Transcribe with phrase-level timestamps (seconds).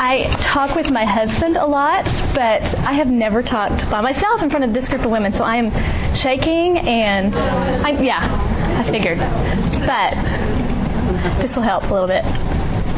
[0.00, 4.48] I talk with my husband a lot, but I have never talked by myself in
[4.48, 9.18] front of this group of women, so I am shaking and I, yeah, I figured.
[9.18, 10.14] But
[11.42, 12.24] this will help a little bit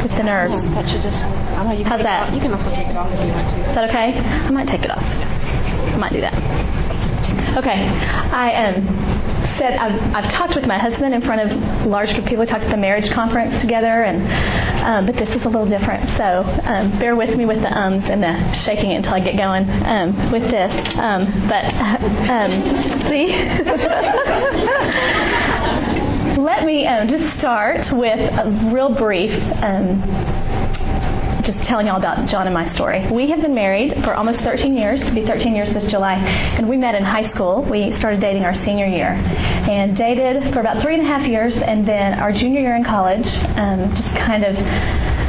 [0.03, 0.61] with the nerves.
[0.75, 1.17] That should just.
[1.17, 2.35] I know you can How's that?
[2.35, 3.57] You can also take it off if you want to.
[3.57, 4.19] Is that okay?
[4.19, 5.03] I might take it off.
[5.03, 6.37] I might do that.
[7.57, 7.89] Okay.
[8.33, 9.10] I um,
[9.61, 11.53] said I've, I've talked with my husband in front of
[11.87, 12.41] large group of people.
[12.41, 14.25] We talked at the marriage conference together, and
[14.83, 16.17] um, but this is a little different.
[16.17, 19.69] So um, bear with me with the ums and the shaking until I get going
[19.85, 20.73] um, with this.
[20.97, 21.67] Um, but
[22.33, 22.51] um,
[23.07, 23.37] see.
[26.41, 29.33] Let me um, just start with a real brief
[31.53, 33.11] just telling y'all about John and my story.
[33.11, 36.69] We have been married for almost 13 years, to be 13 years this July, and
[36.69, 37.63] we met in high school.
[37.63, 41.57] We started dating our senior year and dated for about three and a half years,
[41.57, 44.57] and then our junior year in college, um, just kind of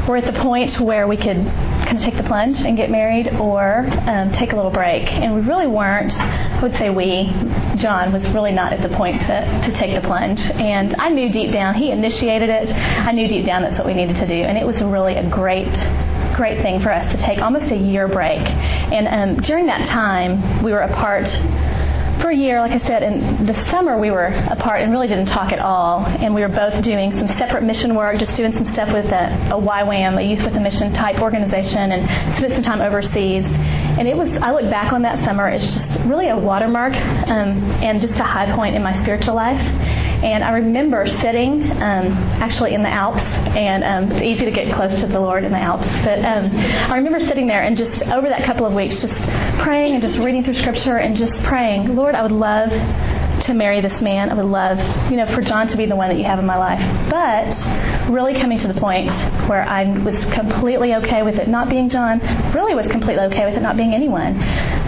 [0.07, 3.27] we're at the point where we could kind of take the plunge and get married
[3.35, 5.11] or um, take a little break.
[5.11, 7.31] And we really weren't, I would say we,
[7.77, 10.41] John was really not at the point to, to take the plunge.
[10.41, 12.69] And I knew deep down, he initiated it.
[12.75, 14.33] I knew deep down that's what we needed to do.
[14.33, 15.71] And it was really a great
[16.35, 18.39] great thing for us to take almost a year break.
[18.39, 21.27] And um, during that time, we were apart
[22.21, 25.25] for a year, like I said, in the summer we were apart and really didn't
[25.25, 26.05] talk at all.
[26.05, 29.49] And we were both doing some separate mission work, just doing some stuff with a,
[29.49, 33.43] a YWAM, a Youth with a Mission type organization, and spent some time overseas.
[34.01, 37.61] And it was, I look back on that summer, it's just really a watermark um,
[37.83, 39.61] and just a high point in my spiritual life.
[39.61, 42.07] And I remember sitting um,
[42.41, 45.51] actually in the Alps, and um, it's easy to get close to the Lord in
[45.51, 45.85] the Alps.
[46.03, 49.13] But um, I remember sitting there and just over that couple of weeks, just
[49.61, 52.71] praying and just reading through Scripture and just praying, Lord, I would love
[53.43, 54.29] to marry this man.
[54.29, 54.77] I would love,
[55.11, 56.79] you know, for John to be the one that you have in my life.
[57.09, 59.09] But really coming to the point
[59.47, 62.19] where I was completely okay with it not being John,
[62.53, 64.39] really was completely okay with it not being anyone.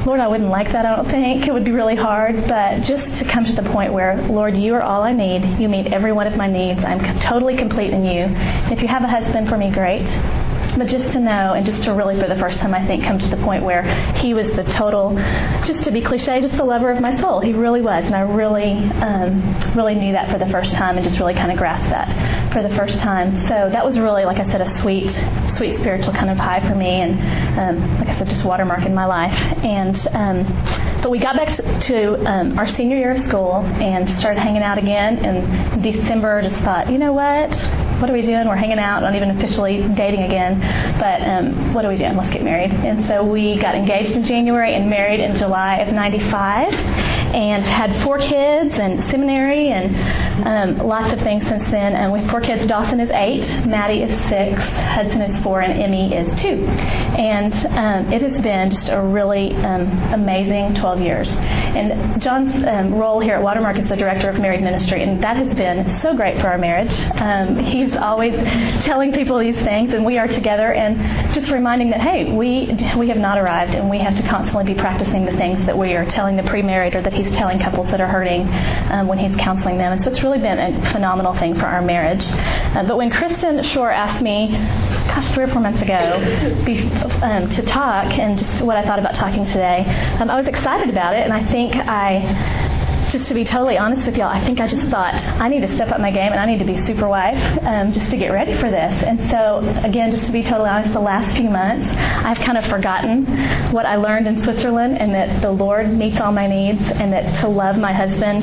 [0.06, 1.48] Lord, I wouldn't like that, I don't think.
[1.48, 4.74] It would be really hard, but just to come to the point where, Lord, you
[4.76, 5.60] are all I need.
[5.60, 6.80] You meet every one of my needs.
[6.84, 8.26] I'm totally complete in you.
[8.72, 10.04] If you have a husband for me, great.
[10.78, 13.20] But just to know, and just to really, for the first time, I think, come
[13.20, 13.84] to the point where
[14.16, 15.16] he was the total,
[15.64, 17.42] just to be cliche, just the lover of my soul.
[17.42, 21.06] He really was, and I really, um, really knew that for the first time, and
[21.06, 23.48] just really kind of grasped that for the first time.
[23.48, 25.10] So that was really, like I said, a sweet,
[25.58, 27.14] sweet spiritual kind of high for me, and
[27.60, 29.34] um, like I said, just watermark in my life.
[29.64, 34.40] And um, but we got back to um, our senior year of school and started
[34.40, 35.20] hanging out again.
[35.20, 37.52] And in December, just thought, you know what?
[38.04, 38.46] What are we doing?
[38.50, 40.60] We're hanging out, not even officially dating again,
[41.00, 42.18] but um, what are we doing?
[42.18, 42.70] Let's get married.
[42.70, 46.74] And so we got engaged in January and married in July of 95
[47.34, 49.96] and had four kids and seminary and
[50.46, 51.96] um, lots of things since then.
[51.96, 52.68] And we have four kids.
[52.68, 56.66] Dawson is eight, Maddie is six, Hudson is four, and Emmy is two.
[56.66, 61.30] And um, it has been just a really um, amazing 12 years.
[61.30, 65.38] And John's um, role here at Watermark is the director of married ministry, and that
[65.38, 66.94] has been so great for our marriage.
[67.16, 68.34] Um, he's always
[68.84, 73.08] telling people these things, and we are together, and just reminding that hey, we we
[73.10, 76.06] have not arrived, and we have to constantly be practicing the things that we are
[76.06, 78.48] telling the pre-married or that he's telling couples that are hurting
[78.92, 79.94] um, when he's counseling them.
[79.94, 82.26] And so it's really been a phenomenal thing for our marriage.
[82.26, 86.80] Uh, but when Kristen Shore asked me, gosh, three or four months ago, be,
[87.22, 89.86] um, to talk and just what I thought about talking today,
[90.20, 92.73] um, I was excited about it, and I think I
[93.14, 95.76] just to be totally honest with y'all, I think I just thought I need to
[95.76, 98.30] step up my game and I need to be super wife um, just to get
[98.30, 98.92] ready for this.
[99.06, 102.66] And so, again, just to be totally honest, the last few months I've kind of
[102.66, 107.14] forgotten what I learned in Switzerland and that the Lord meets all my needs and
[107.14, 108.42] that to love my husband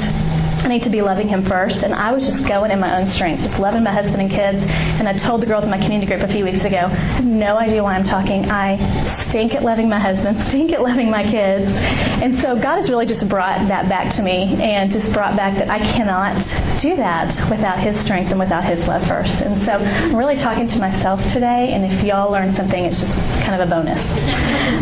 [0.62, 1.78] I need to be loving him first.
[1.78, 4.59] And I was just going in my own strength, just loving my husband and kids.
[4.60, 7.25] And I told the girls in my community group a few weeks ago, I have
[7.25, 8.50] no idea why I'm talking.
[8.50, 11.66] I stink at loving my husband, stink at loving my kids.
[11.66, 15.59] And so God has really just brought that back to me and just brought back
[15.59, 16.37] that I cannot
[16.81, 19.34] do that without his strength and without his love first.
[19.41, 21.72] And so I'm really talking to myself today.
[21.72, 24.01] And if y'all learn something, it's just kind of a bonus.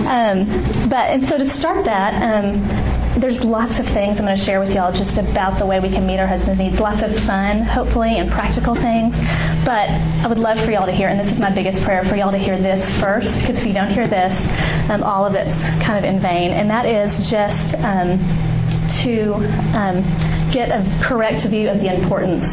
[0.06, 4.44] Um, but, and so to start that, um, there's lots of things I'm going to
[4.44, 6.78] share with y'all just about the way we can meet our husband's needs.
[6.78, 9.14] Lots of fun, hopefully, and practical things.
[9.64, 12.16] But I would love for y'all to hear, and this is my biggest prayer, for
[12.16, 14.32] y'all to hear this first, because if you don't hear this,
[14.90, 15.50] um, all of it's
[15.84, 16.52] kind of in vain.
[16.52, 18.57] And that is just um,
[19.04, 19.34] to
[19.76, 20.02] um,
[20.50, 22.44] get a correct view of the importance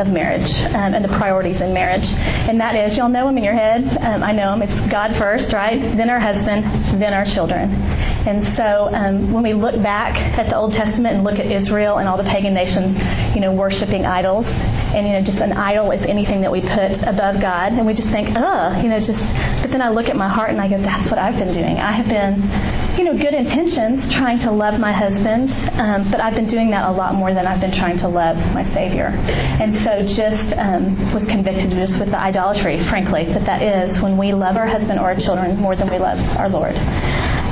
[0.00, 2.06] of marriage um, and the priorities in marriage.
[2.06, 3.82] And that is, y'all know them in your head.
[4.00, 4.62] Um, I know them.
[4.62, 5.80] It's God first, right?
[5.96, 7.72] Then our husband, then our children.
[7.72, 11.98] And so um, when we look back at the Old Testament and look at Israel
[11.98, 12.98] and all the pagan nations,
[13.34, 14.44] you know, worshiping idols,
[14.94, 17.94] and you know, just an idol is anything that we put above God, and we
[17.94, 19.18] just think, ugh, you know, just.
[19.62, 21.78] But then I look at my heart and I go, that's what I've been doing.
[21.78, 26.34] I have been, you know, good intentions, trying to love my husband, um, but I've
[26.34, 29.06] been doing that a lot more than I've been trying to love my Savior.
[29.06, 34.16] And so just um, was convicted just with the idolatry, frankly, that that is when
[34.16, 36.76] we love our husband or our children more than we love our Lord.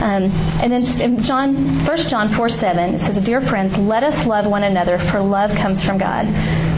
[0.03, 0.31] Um,
[0.63, 4.47] and then in John, 1 John 4 7, it says, Dear friends, let us love
[4.47, 6.27] one another, for love comes from God.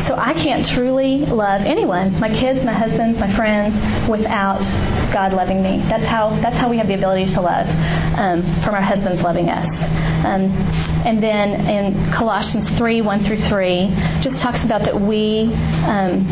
[0.07, 4.63] So I can't truly love anyone, my kids, my husband, my friends, without
[5.13, 5.85] God loving me.
[5.89, 7.67] That's how that's how we have the ability to love
[8.19, 9.67] um, from our husbands loving us.
[10.25, 10.53] Um,
[11.05, 15.51] and then in Colossians 3 1 through 3, just talks about that we
[15.85, 16.27] um,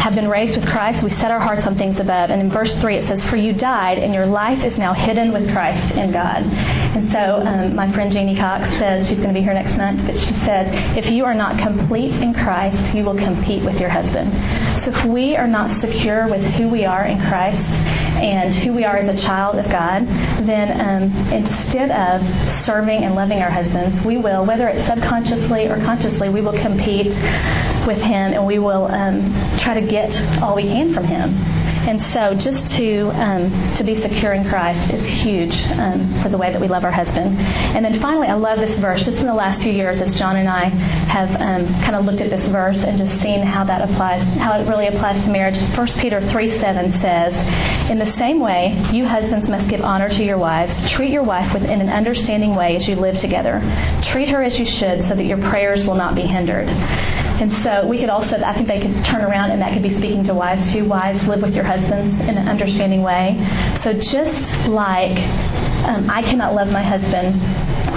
[0.00, 1.02] have been raised with Christ.
[1.02, 2.30] We set our hearts on things above.
[2.30, 5.32] And in verse 3 it says, For you died, and your life is now hidden
[5.32, 6.42] with Christ in God.
[6.44, 10.06] And so um, my friend Janie Cox says, she's going to be here next month,
[10.06, 13.90] but she said, If you are not complete in Christ, you will compete with your
[13.90, 14.32] husband.
[14.84, 18.84] So if we are not secure with who we are in Christ and who we
[18.84, 20.06] are as a child of God,
[20.46, 21.02] then um,
[21.32, 26.40] instead of serving and loving our husbands, we will, whether it's subconsciously or consciously, we
[26.40, 27.08] will compete
[27.86, 31.63] with him and we will um, try to get all we can from him.
[31.86, 36.38] And so just to um, to be secure in Christ is huge um, for the
[36.38, 37.38] way that we love our husband.
[37.38, 39.04] And then finally, I love this verse.
[39.04, 42.22] Just in the last few years, as John and I have um, kind of looked
[42.22, 45.58] at this verse and just seen how that applies, how it really applies to marriage.
[45.58, 50.24] 1 Peter 3 7 says, In the same way, you husbands must give honor to
[50.24, 50.90] your wives.
[50.90, 53.60] Treat your wife within an understanding way as you live together.
[54.02, 56.68] Treat her as you should so that your prayers will not be hindered.
[56.68, 59.96] And so we could also, I think they could turn around and that could be
[59.98, 60.84] speaking to wives too.
[60.84, 63.36] Wives, live with your husbands in an understanding way.
[63.82, 65.18] So just like
[65.84, 67.40] um, I cannot love my husband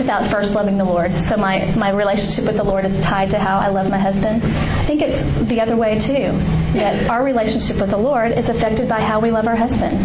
[0.07, 1.11] without first loving the Lord.
[1.27, 4.41] So my, my relationship with the Lord is tied to how I love my husband.
[4.41, 6.31] I think it's the other way too.
[6.79, 9.97] That our relationship with the Lord is affected by how we love our husband.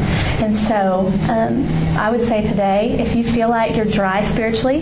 [0.42, 1.66] And so um,
[1.96, 4.80] I would say today, if you feel like you're dry spiritually,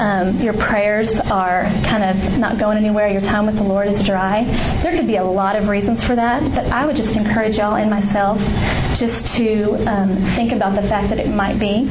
[0.00, 4.04] um, your prayers are kind of not going anywhere, your time with the Lord is
[4.04, 4.42] dry,
[4.82, 6.42] there could be a lot of reasons for that.
[6.42, 8.38] But I would just encourage y'all and myself
[8.98, 11.82] just to um, think about the fact that it might be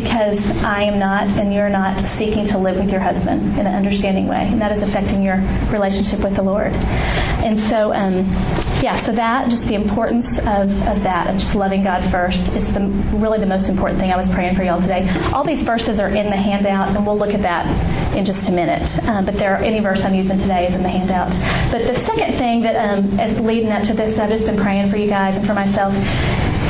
[0.00, 3.74] because I am not and you're not seeking to live with your husband in an
[3.74, 5.38] understanding way, and that is affecting your
[5.72, 6.72] relationship with the Lord.
[6.72, 8.30] And so, um,
[8.78, 12.62] yeah, so that, just the importance of, of that, of just loving God first, is
[12.74, 12.80] the,
[13.18, 15.08] really the most important thing I was praying for y'all today.
[15.32, 17.66] All these verses are in the handout, and we'll look at that
[18.14, 18.86] in just a minute.
[19.02, 21.32] Um, but there, are any verse I'm using today is in the handout.
[21.72, 24.90] But the second thing that um, is leading up to this, I've just been praying
[24.90, 25.92] for you guys and for myself,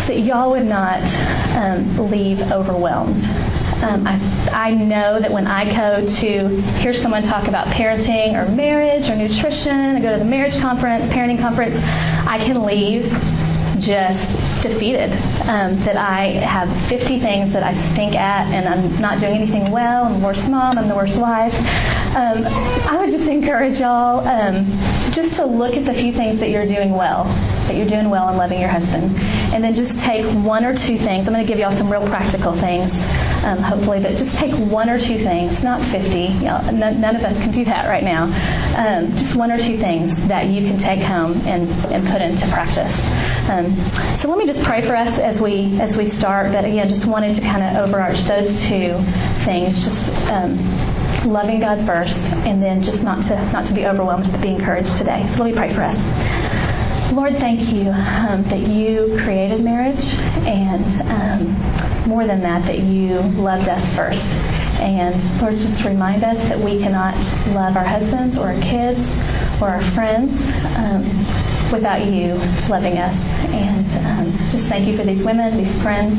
[0.09, 1.03] that y'all would not
[1.53, 3.52] um, leave overwhelmed.
[3.83, 4.15] Um, I,
[4.53, 9.17] I know that when I go to hear someone talk about parenting or marriage or
[9.17, 13.11] nutrition, I go to the marriage conference, parenting conference, I can leave
[13.81, 15.13] just defeated.
[15.43, 19.71] Um, that I have 50 things that I stink at and I'm not doing anything
[19.71, 20.05] well.
[20.05, 20.79] I'm the worst mom.
[20.79, 21.55] I'm the worst wife.
[22.15, 24.69] Um, I would just encourage y'all um,
[25.13, 28.29] just to look at the few things that you're doing well, that you're doing well
[28.29, 31.27] in loving your husband, and then just take one or two things.
[31.27, 32.91] I'm going to give y'all some real practical things,
[33.45, 36.09] um, hopefully, but just take one or two things, not 50.
[36.09, 38.29] You none, none of us can do that right now.
[38.77, 42.47] Um, just one or two things that you can take home and, and put into
[42.49, 42.93] practice.
[43.49, 43.73] Um,
[44.21, 46.53] so let me just pray for us as we as we start.
[46.53, 48.99] But again, just wanted to kind of overarch those two
[49.45, 49.75] things.
[49.85, 50.59] Just um,
[51.31, 54.97] loving God first, and then just not to not to be overwhelmed, but be encouraged
[54.97, 55.25] today.
[55.29, 57.13] So let me pray for us.
[57.13, 60.05] Lord, thank you um, that you created marriage,
[60.47, 64.25] and um, more than that, that you loved us first.
[64.81, 67.15] And Lord, just remind us that we cannot
[67.55, 68.99] love our husbands or our kids
[69.61, 70.33] or our friends
[70.77, 72.35] um, without you
[72.69, 73.17] loving us.
[73.51, 76.15] And um, just thank you for these women, these friends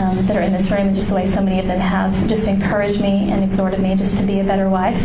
[0.00, 2.12] um, that are in this room, and just the way so many of them have
[2.28, 4.96] just encouraged me and exhorted me just to be a better wife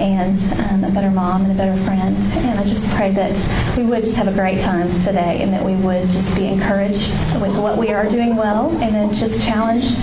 [0.00, 2.16] and um, a better mom and a better friend.
[2.16, 5.64] And I just pray that we would just have a great time today and that
[5.64, 9.94] we would just be encouraged with what we are doing well and then just challenged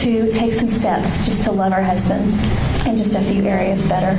[0.00, 2.38] to take some steps just to love our husbands
[2.86, 4.16] in just a few areas better.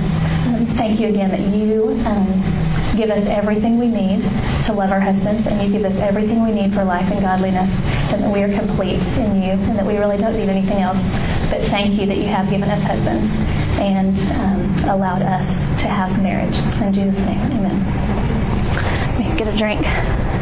[0.49, 4.21] Um, thank you again that you um, give us everything we need
[4.65, 7.69] to love our husbands and you give us everything we need for life and godliness
[8.13, 10.97] and that we are complete in you and that we really don't need anything else.
[11.49, 13.25] But thank you that you have given us husbands
[13.81, 16.55] and um, allowed us to have marriage.
[16.81, 19.37] In Jesus' name, amen.
[19.37, 20.32] Get a drink.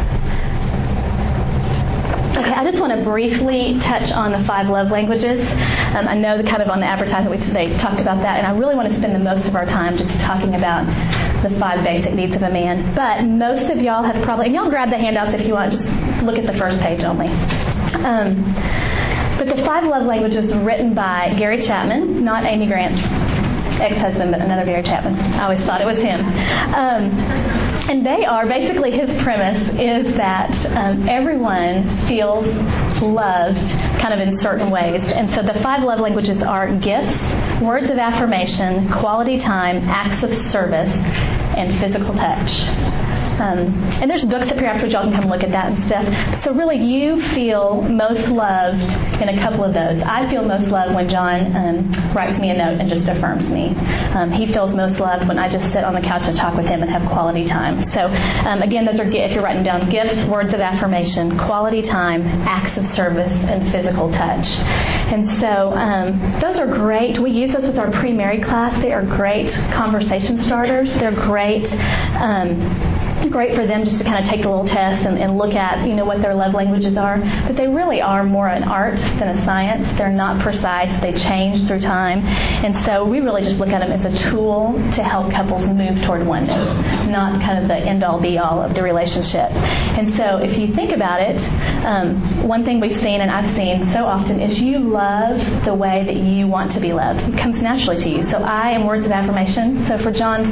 [2.42, 5.46] Okay, I just want to briefly touch on the five love languages.
[5.94, 8.48] Um, I know the kind of on the advertisement we, they talked about that, and
[8.48, 10.90] I really want to spend the most of our time just talking about
[11.44, 12.96] the five basic needs of a man.
[12.96, 15.84] But most of y'all have probably, and y'all grab the handouts if you want, just
[16.26, 17.28] look at the first page only.
[18.02, 18.42] Um,
[19.38, 23.06] but the five love languages were written by Gary Chapman, not Amy Grant's
[23.80, 25.14] ex-husband, but another Gary Chapman.
[25.38, 26.26] I always thought it was him.
[26.74, 27.61] Um,
[27.92, 32.48] and they are basically his premise is that um, everyone feels
[33.02, 33.60] loved
[34.00, 35.02] kind of in certain ways.
[35.14, 37.20] And so the five love languages are gifts,
[37.62, 40.90] words of affirmation, quality time, acts of service,
[41.58, 43.11] and physical touch.
[43.40, 44.94] Um, and there's books up here afterwards.
[44.94, 46.44] Y'all can come look at that and stuff.
[46.44, 48.84] So really, you feel most loved
[49.22, 50.02] in a couple of those.
[50.06, 53.76] I feel most loved when John um, writes me a note and just affirms me.
[54.14, 56.66] Um, he feels most loved when I just sit on the couch and talk with
[56.66, 57.84] him and have quality time.
[57.94, 58.08] So
[58.48, 62.78] um, again, those are if you're writing down gifts, words of affirmation, quality time, acts
[62.78, 64.48] of service, and physical touch.
[65.12, 67.20] And so um, those are great.
[67.20, 68.82] We use those with our pre-married class.
[68.82, 70.90] They are great conversation starters.
[70.94, 71.72] They're great
[72.16, 72.60] um,
[73.30, 75.88] great for them just to kind of take a little test and, and, look at,
[75.88, 77.18] you know, what their love languages are.
[77.48, 79.98] But they really are more an art than a science.
[79.98, 81.02] They're not precise.
[81.02, 82.20] They change through time.
[82.26, 86.04] And so we really just look at them as a tool to help couples move
[86.06, 89.52] toward oneness, not kind of the end-all be-all of the relationship.
[89.52, 91.42] And so if you think about it,
[91.86, 96.04] um, one thing we've seen and I've seen so often is you love the way
[96.06, 97.20] that you want to be loved.
[97.22, 98.24] It comes naturally to you.
[98.24, 99.86] So I am words of affirmation.
[99.88, 100.48] So for John's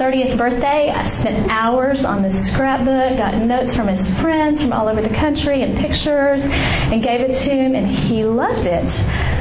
[0.00, 4.88] 30th birthday, I spent hours on this scrapbook, got notes from his friends from all
[4.88, 8.90] over the country and pictures, and gave it to him, and he loved it.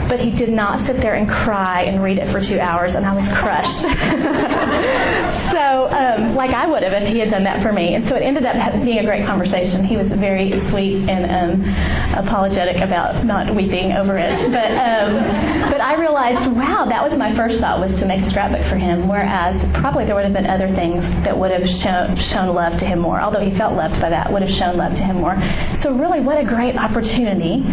[0.07, 3.05] But he did not sit there and cry and read it for two hours, and
[3.05, 3.81] I was crushed.
[5.53, 7.95] so, um, like I would have if he had done that for me.
[7.95, 9.83] And so it ended up being a great conversation.
[9.83, 14.51] He was very sweet and um, apologetic about not weeping over it.
[14.51, 18.29] But um, but I realized, wow, that was my first thought was to make a
[18.29, 19.07] scrapbook for him.
[19.07, 22.85] Whereas probably there would have been other things that would have shown, shown love to
[22.85, 25.35] him more, although he felt loved by that, would have shown love to him more.
[25.81, 27.63] So, really, what a great opportunity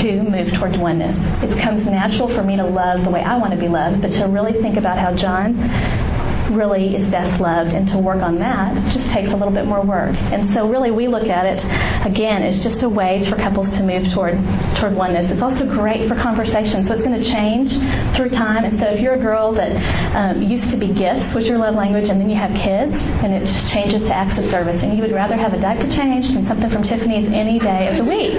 [0.00, 1.16] to move towards oneness.
[1.42, 4.12] It comes natural for me to love the way I want to be loved, but
[4.12, 5.56] to really think about how John
[6.50, 9.82] really is best loved, and to work on that just takes a little bit more
[9.82, 10.14] work.
[10.16, 11.64] And so, really, we look at it
[12.06, 14.34] again as just a way for couples to move toward
[14.76, 15.30] toward oneness.
[15.30, 17.72] It's also great for conversation, so it's going to change
[18.16, 18.64] through time.
[18.64, 19.72] And so, if you're a girl that
[20.14, 23.32] um, used to be gifts was your love language, and then you have kids, and
[23.32, 26.28] it just changes to acts of service, and you would rather have a diaper change
[26.28, 28.34] than something from Tiffany's any day of the week.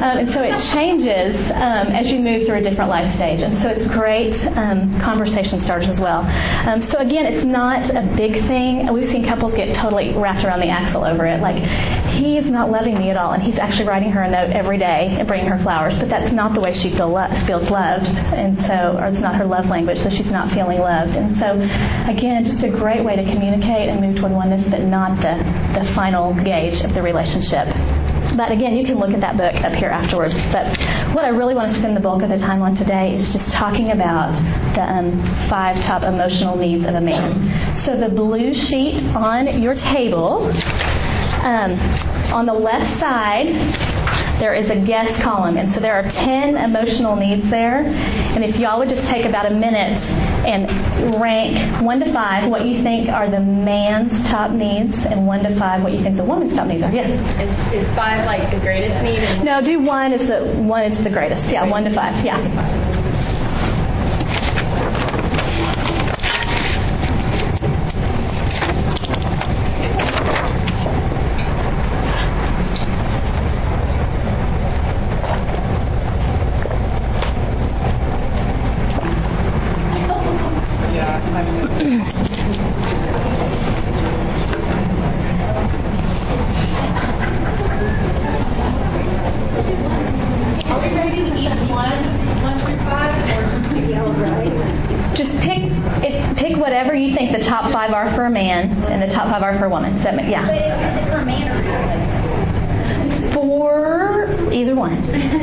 [0.00, 3.42] Um, and so, it changes um, as you move through a different life stage.
[3.42, 6.22] And so, it's great um, conversation starters as well.
[6.66, 8.92] Um, so, again, it's not a big thing.
[8.92, 11.40] We've seen couples get totally wrapped around the axle over it.
[11.40, 11.62] Like,
[12.10, 15.16] he's not loving me at all, and he's actually writing her a note every day
[15.18, 19.08] and bringing her flowers, but that's not the way she feels loved, and so, or
[19.08, 21.16] it's not her love language, so she's not feeling loved.
[21.16, 21.52] And so,
[22.10, 25.36] again, just a great way to communicate and move toward oneness, but not the,
[25.78, 27.66] the final gauge of the relationship.
[28.36, 30.34] But again, you can look at that book up here afterwards.
[30.52, 30.78] But
[31.14, 33.50] what I really want to spend the bulk of the time on today is just
[33.50, 34.34] talking about
[34.74, 37.84] the um, five top emotional needs of a man.
[37.84, 40.46] So the blue sheet on your table,
[41.42, 41.76] um,
[42.32, 43.46] on the left side,
[44.40, 45.56] there is a guest column.
[45.56, 47.84] And so there are 10 emotional needs there.
[47.84, 50.02] And if y'all would just take about a minute
[50.46, 55.42] and rank 1 to 5 what you think are the man's top needs and 1
[55.42, 56.92] to 5 what you think the woman's top needs are.
[56.92, 57.10] Yes?
[57.40, 59.44] Is, is 5 like the greatest need?
[59.44, 61.52] No, do 1 is the, one is the greatest.
[61.52, 62.24] Yeah, 1 to 5.
[62.24, 62.90] Yeah.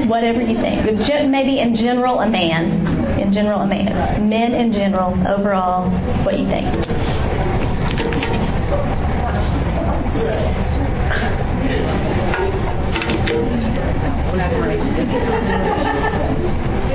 [0.08, 0.84] whatever you think.
[1.30, 3.20] Maybe in general, a man.
[3.20, 4.30] In general, a man.
[4.30, 5.90] Men in general, overall,
[6.24, 6.68] what you think.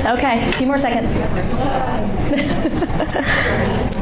[0.06, 1.08] Okay, a few more seconds.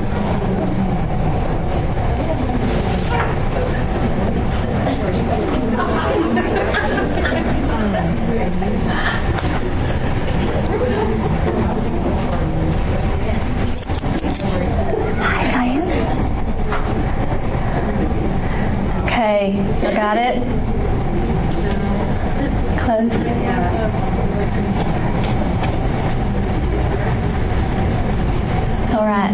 [19.48, 20.36] got it?
[22.84, 23.10] Close.
[28.92, 29.32] All right.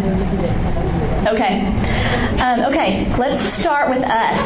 [1.26, 1.66] Okay.
[2.40, 4.36] Um, okay, let's start with us.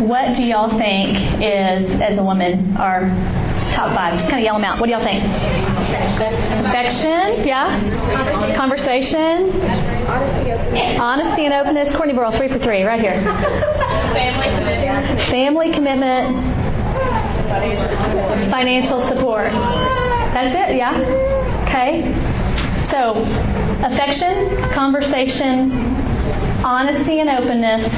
[0.00, 3.02] What do y'all think is, as a woman, our
[3.72, 4.14] top five?
[4.18, 4.80] Just kind of yell them out.
[4.80, 5.22] What do y'all think?
[6.66, 8.56] Affection, yeah.
[8.56, 9.91] Conversation.
[11.00, 11.94] Honesty and openness.
[11.96, 13.22] Courtney Burrell, three for three, right here.
[14.12, 15.20] Family commitment.
[15.30, 16.36] Family commitment.
[18.50, 19.52] Financial support.
[20.32, 20.96] That's it, yeah?
[21.68, 22.12] Okay.
[22.90, 23.22] So,
[23.84, 25.72] affection, conversation,
[26.64, 27.88] honesty and openness,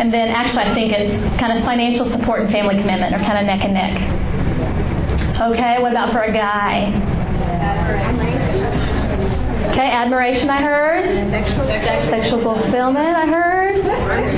[0.00, 3.38] and then actually I think it's kind of financial support and family commitment are kind
[3.38, 3.94] of neck and neck.
[5.40, 6.90] Okay, what about for a guy?
[9.74, 11.04] Okay, admiration I heard.
[12.08, 13.78] Sexual fulfillment I heard.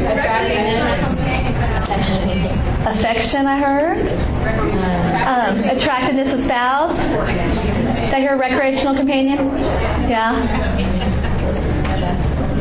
[0.07, 0.97] Attraction,
[2.87, 3.99] Affection I heard.
[5.29, 6.97] Um, attractiveness of spouse.
[6.97, 9.59] Did I hear recreational companion?
[10.09, 10.41] Yeah.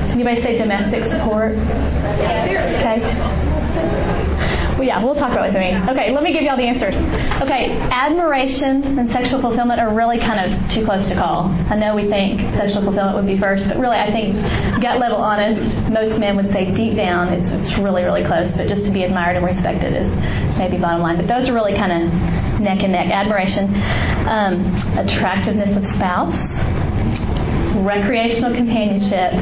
[0.09, 1.53] You Anybody say domestic support?
[1.53, 2.99] Okay.
[4.75, 5.89] Well, yeah, we'll talk about what they mean.
[5.89, 6.95] Okay, let me give y'all the answers.
[7.41, 11.47] Okay, admiration and sexual fulfillment are really kind of too close to call.
[11.47, 14.35] I know we think sexual fulfillment would be first, but really, I think
[14.81, 18.51] gut level honest, most men would say deep down it's, it's really, really close.
[18.55, 20.11] But just to be admired and respected is
[20.57, 21.15] maybe bottom line.
[21.15, 23.07] But those are really kind of neck and neck.
[23.07, 23.71] Admiration,
[24.27, 24.59] um,
[24.99, 26.35] attractiveness of spouse,
[27.79, 29.39] recreational companionship,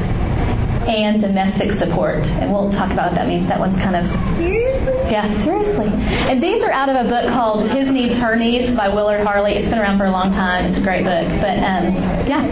[0.88, 2.24] and domestic support.
[2.24, 3.48] And we'll talk about what that means.
[3.48, 4.04] That one's kind of.
[4.36, 4.94] Seriously?
[5.10, 5.88] Yeah, seriously.
[5.88, 9.54] And these are out of a book called His Needs, Her Needs by Willard Harley.
[9.54, 10.66] It's been around for a long time.
[10.66, 11.28] It's a great book.
[11.40, 11.94] But um,
[12.28, 12.44] yeah.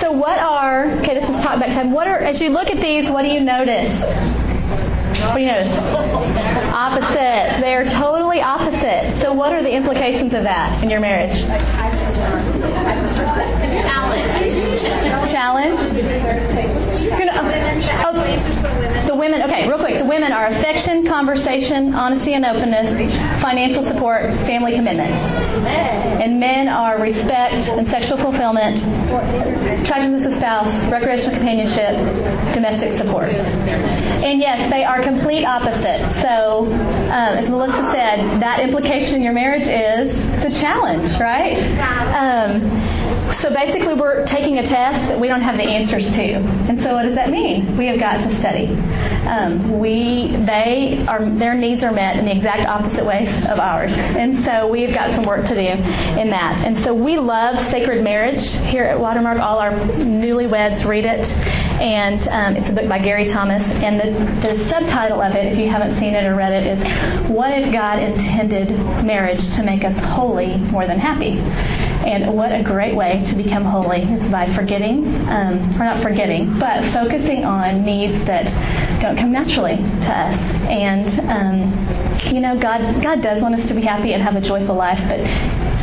[0.00, 0.90] So, what are.
[1.00, 1.92] Okay, this is talk back time.
[1.92, 2.18] What are.
[2.18, 4.00] As you look at these, what do you notice?
[5.20, 5.70] What do you notice?
[6.72, 7.60] Opposite.
[7.60, 9.11] They are totally opposite.
[9.22, 11.38] So, what are the implications of that in your marriage?
[13.80, 15.30] Challenge.
[15.30, 15.78] Challenge.
[18.04, 19.42] Oh, the women.
[19.42, 19.98] Okay, real quick.
[19.98, 27.00] The women are affection, conversation, honesty and openness, financial support, family commitment, and men are
[27.00, 28.78] respect and sexual fulfillment,
[29.82, 33.28] attractiveness of spouse, recreational companionship, domestic support.
[33.30, 36.22] And yes, they are complete opposites.
[36.22, 41.58] So, um, as Melissa said, that implication in your marriage is a challenge, right?
[42.12, 42.62] Um,
[43.40, 46.34] so basically, we're taking a test that we don't have the answers to.
[46.34, 47.76] And so, what does that mean?
[47.76, 48.66] We have got to study.
[49.26, 53.92] Um, we, they are, their needs are met in the exact opposite way of ours.
[53.92, 55.60] And so, we've got some work to do
[56.20, 56.64] in that.
[56.64, 59.38] And so, we love sacred marriage here at Watermark.
[59.38, 61.26] All our newlyweds read it,
[61.80, 63.62] and um, it's a book by Gary Thomas.
[63.62, 67.30] And the, the subtitle of it, if you haven't seen it or read it, is
[67.30, 68.70] "What if God intended
[69.04, 71.38] marriage to make us holy more than happy?"
[72.02, 76.58] And what a great way to become holy is by forgetting, um, or not forgetting,
[76.58, 78.46] but focusing on needs that
[79.02, 80.38] don't come naturally to us.
[80.70, 84.40] And um, you know, God God does want us to be happy and have a
[84.40, 85.20] joyful life, but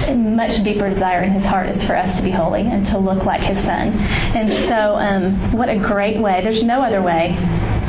[0.09, 2.97] a much deeper desire in His heart is for us to be holy and to
[2.97, 3.89] look like His Son.
[3.99, 6.41] And so, um, what a great way!
[6.41, 7.37] There's no other way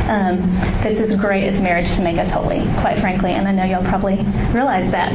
[0.09, 0.41] um,
[0.83, 3.85] that's as great as marriage to make us holy, quite frankly, and I know y'all
[3.89, 4.17] probably
[4.53, 5.13] realize that.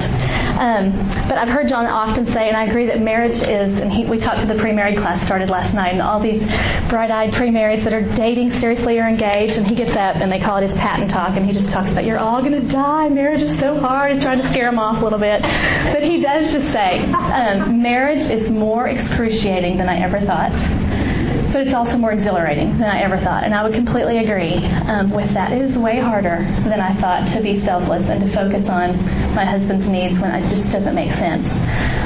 [0.60, 0.92] Um,
[1.28, 4.18] but I've heard John often say, and I agree that marriage is, and he, we
[4.20, 6.42] talked to the pre-married class started last night, and all these
[6.90, 10.58] bright-eyed pre-marrieds that are dating seriously or engaged, and he gets up and they call
[10.58, 13.42] it his patent talk, and he just talks about you're all going to die, marriage
[13.42, 14.14] is so hard.
[14.14, 17.82] He's trying to scare them off a little bit, but he does just say um,
[17.82, 21.15] marriage is more excruciating than I ever thought
[21.56, 23.46] but it's also more exhilarating than I ever thought.
[23.46, 24.60] And I would completely agree
[24.92, 25.54] um, with that.
[25.54, 29.00] It is way harder than I thought to be selfless and to focus on
[29.34, 31.48] my husband's needs when it just doesn't make sense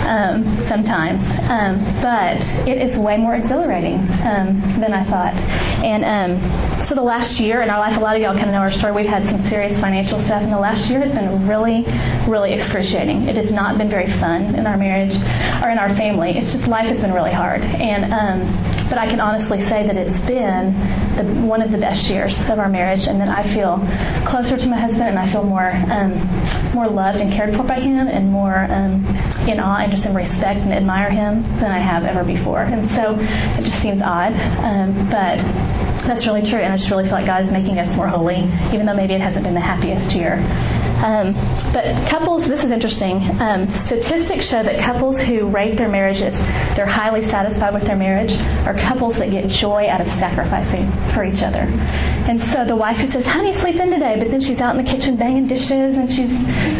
[0.06, 1.18] um, sometimes.
[1.50, 2.38] Um, but
[2.70, 5.34] it is way more exhilarating um, than I thought.
[5.34, 8.54] And um, so the last year in our life, a lot of y'all kind of
[8.54, 8.92] know our story.
[8.92, 11.86] We've had some serious financial stuff, and the last year has been really,
[12.30, 13.28] really excruciating.
[13.28, 15.18] It has not been very fun in our marriage
[15.64, 16.38] or in our family.
[16.38, 17.62] It's just life has been really hard.
[17.62, 20.74] And um, but I can honestly say that it's been
[21.16, 23.78] the, one of the best years of our marriage, and that I feel
[24.30, 27.80] closer to my husband, and I feel more um, more loved and cared for by
[27.80, 29.06] him, and more um,
[29.48, 32.64] in awe and just in respect and admire him than I have ever before.
[32.64, 35.38] And so it just seems odd, um, but
[36.06, 38.44] that's really true, and I just really feel like God is making us more holy,
[38.74, 40.40] even though maybe it hasn't been the happiest year.
[41.00, 41.34] Um,
[41.72, 43.22] But couples, this is interesting.
[43.40, 46.34] Um, statistics show that couples who rate their marriages,
[46.76, 48.32] they're highly satisfied with their marriage,
[48.66, 51.60] are couples that get joy out of sacrificing for each other.
[51.60, 54.84] And so the wife who says, honey, sleep in today, but then she's out in
[54.84, 56.30] the kitchen banging dishes and she's,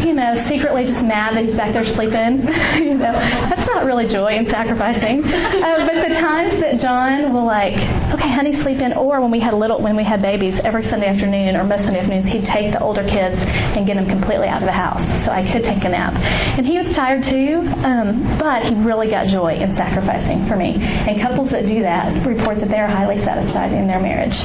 [0.04, 2.42] you know, secretly just mad that he's back there sleeping.
[2.82, 5.22] you know, that's not really joy in sacrificing.
[5.24, 7.74] Uh, but the times that John will like,
[8.14, 11.06] okay, honey, sleep in, or when we had little, when we had babies, every Sunday
[11.06, 14.62] afternoon or most Sunday afternoons, he'd take the older kids and get them completely out
[14.62, 14.79] of the house
[15.24, 16.14] so I could take a nap.
[16.56, 20.76] And he was tired too, um, but he really got joy in sacrificing for me.
[20.80, 24.36] And couples that do that report that they're highly satisfied in their marriage.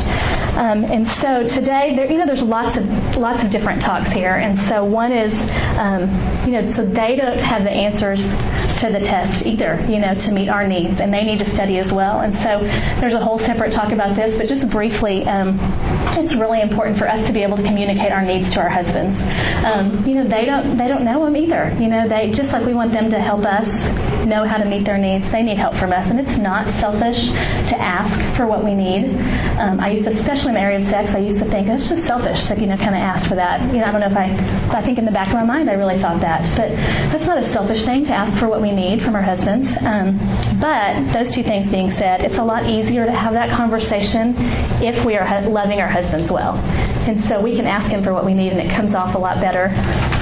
[0.56, 2.86] Um, and so today, there, you know, there's lots of
[3.18, 4.36] lots of different talks here.
[4.36, 5.34] And so one is,
[5.78, 6.10] um,
[6.46, 8.20] you know, so they don't have the answers
[8.82, 11.80] to the test either, you know, to meet our needs, and they need to study
[11.80, 12.22] as well.
[12.22, 12.62] And so
[13.00, 15.58] there's a whole separate talk about this, but just briefly, um,
[16.14, 19.18] it's really important for us to be able to communicate our needs to our husbands.
[19.66, 21.76] Um, you know, they don't they don't know them either.
[21.80, 23.66] You know, they just like we want them to help us
[24.26, 25.26] know how to meet their needs.
[25.32, 29.16] They need help from us, and it's not selfish to ask for what we need.
[29.60, 31.90] Um, I used to, especially in the area of sex, I used to think it's
[31.90, 33.62] just selfish to you know kind of ask for that.
[33.74, 34.34] You know, I don't know if I
[34.76, 36.70] I think in the back of my mind I really thought that, but
[37.12, 39.68] that's not a selfish thing to ask for what we need from our husbands.
[39.82, 40.18] Um,
[40.60, 44.36] but those two things being said, it's a lot easier to have that conversation
[44.82, 46.56] if we are loving our husbands well.
[46.56, 49.18] And so we can ask him for what we need, and it comes off a
[49.18, 49.70] lot better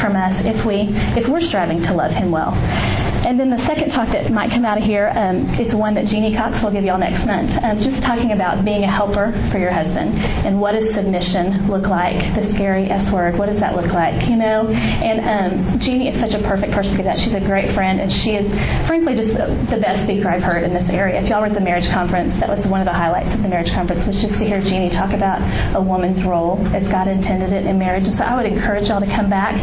[0.02, 2.54] from us if we if we're striving to love him well.
[2.54, 6.08] And then the second talk that might come out of here um, is one that
[6.08, 7.52] Jeannie Cox will give y'all next month.
[7.64, 11.88] Um, just talking about being a helper for your husband and what does submission look
[11.88, 12.20] like?
[12.36, 13.38] The scary S word.
[13.38, 14.28] What does that look like?
[14.28, 14.68] You know.
[14.68, 17.20] And um, Jeannie is such a perfect person to do that.
[17.20, 18.48] She's a great friend, and she is,
[18.88, 19.30] frankly, just
[19.72, 21.22] the best speaker I've heard in this area.
[21.22, 23.48] If y'all were at the marriage conference, that was one of the highlights of the
[23.48, 25.40] marriage conference was just to hear Jeannie talk about
[25.76, 28.08] a woman's role as God intended it in marriage.
[28.08, 29.56] And so I would encourage y'all to come back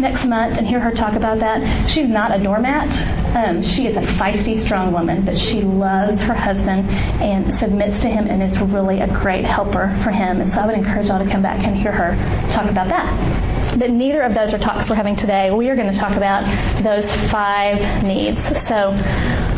[0.00, 1.90] next month and hear her talk about that.
[1.90, 2.88] She's not a doormat.
[3.36, 8.08] Um, she is a feisty, strong woman, but she loves her husband and submits to
[8.08, 10.40] him and is really a great helper for him.
[10.40, 12.14] And so I would encourage y'all to come back and hear her
[12.52, 13.78] talk about that.
[13.78, 15.50] But neither of those are talks we're having today.
[15.50, 16.44] We are going to talk about
[16.84, 18.38] those five needs.
[18.68, 18.90] So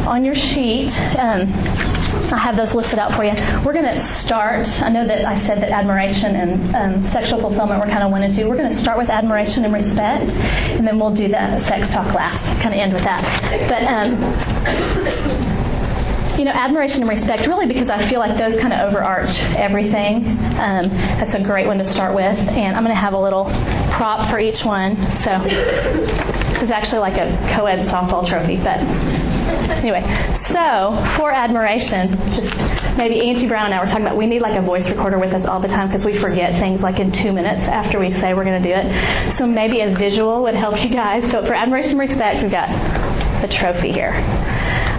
[0.06, 1.52] on your sheet, um,
[2.32, 3.32] I have those listed out for you.
[3.64, 4.66] We're going to start.
[4.82, 8.22] I know that I said that admiration and um, sexual fulfillment were kind of one
[8.22, 8.48] and two.
[8.48, 12.14] We're going to start with admiration and respect, and then we'll do the sex talk
[12.14, 12.44] last.
[12.60, 13.22] Kind of end with that.
[13.68, 14.16] But um,
[16.38, 20.26] you know, admiration and respect, really because I feel like those kind of overarch everything.
[20.58, 22.24] Um, that's a great one to start with.
[22.24, 23.44] And I'm going to have a little
[23.92, 24.96] prop for each one.
[25.24, 28.56] So this is actually like a co ed softball trophy.
[28.56, 28.80] But
[29.46, 30.02] anyway,
[30.48, 34.58] so for admiration, just maybe Angie Brown and I were talking about we need like
[34.58, 37.32] a voice recorder with us all the time because we forget things like in two
[37.32, 39.38] minutes after we say we're going to do it.
[39.38, 41.22] So maybe a visual would help you guys.
[41.30, 42.68] So for admiration and respect, we've got
[43.42, 44.12] the trophy here.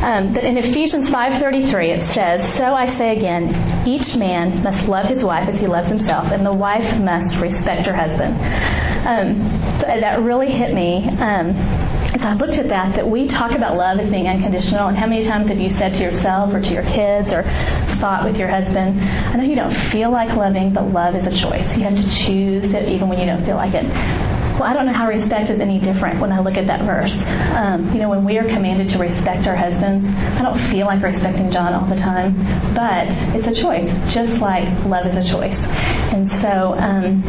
[0.01, 5.07] Um, but in Ephesians 5:33 it says, "So I say again, each man must love
[5.07, 8.35] his wife as he loves himself, and the wife must respect her husband."
[9.07, 11.09] Um, so that really hit me.
[11.19, 11.55] Um,
[12.27, 15.25] I looked at that, that we talk about love as being unconditional, and how many
[15.25, 17.43] times have you said to yourself or to your kids or
[18.01, 21.37] thought with your husband, I know you don't feel like loving, but love is a
[21.37, 21.65] choice.
[21.77, 23.85] You have to choose it even when you don't feel like it.
[24.59, 27.13] Well, I don't know how respect is any different when I look at that verse.
[27.55, 30.03] Um, you know, when we are commanded to respect our husbands,
[30.35, 32.35] I don't feel like respecting John all the time,
[32.75, 35.55] but it's a choice, just like love is a choice.
[35.55, 37.23] And so, um,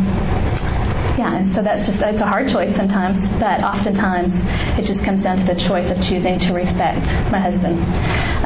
[1.19, 4.31] yeah, and so that's just, it's a hard choice sometimes, but oftentimes
[4.79, 7.83] it just comes down to the choice of choosing to respect my husband.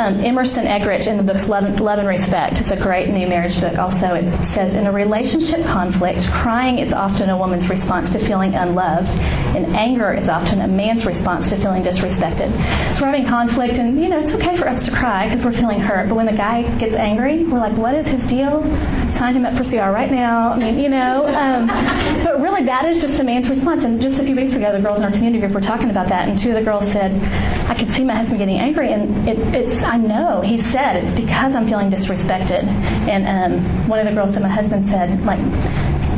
[0.01, 3.61] Um, Emerson Eggerichs in the book Love, Love and Respect, it's a great new marriage
[3.61, 8.19] book also, it says, in a relationship conflict, crying is often a woman's response to
[8.27, 12.49] feeling unloved, and anger is often a man's response to feeling disrespected.
[12.97, 15.61] So we're having conflict, and, you know, it's okay for us to cry because we're
[15.61, 18.63] feeling hurt, but when the guy gets angry, we're like, what is his deal?
[19.19, 20.53] Sign him up for CR right now.
[20.53, 21.67] I mean, you know, um,
[22.25, 23.85] but really that is just a man's response.
[23.85, 26.09] And just a few weeks ago, the girls in our community group were talking about
[26.09, 27.13] that, and two of the girls said,
[27.69, 31.17] "I could see my husband getting angry, and it, it's I know." He said, "It's
[31.17, 35.41] because I'm feeling disrespected." And um, one of the girls said, "My husband said, like."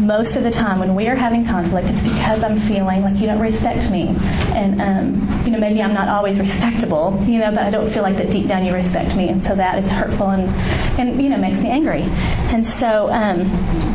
[0.00, 3.26] most of the time when we are having conflict, it's because I'm feeling like you
[3.26, 4.08] don't respect me.
[4.10, 8.02] And, um, you know, maybe I'm not always respectable, you know, but I don't feel
[8.02, 9.28] like that deep down you respect me.
[9.28, 10.50] And so that is hurtful and,
[10.98, 12.02] and you know, makes me angry.
[12.02, 13.93] And so, um,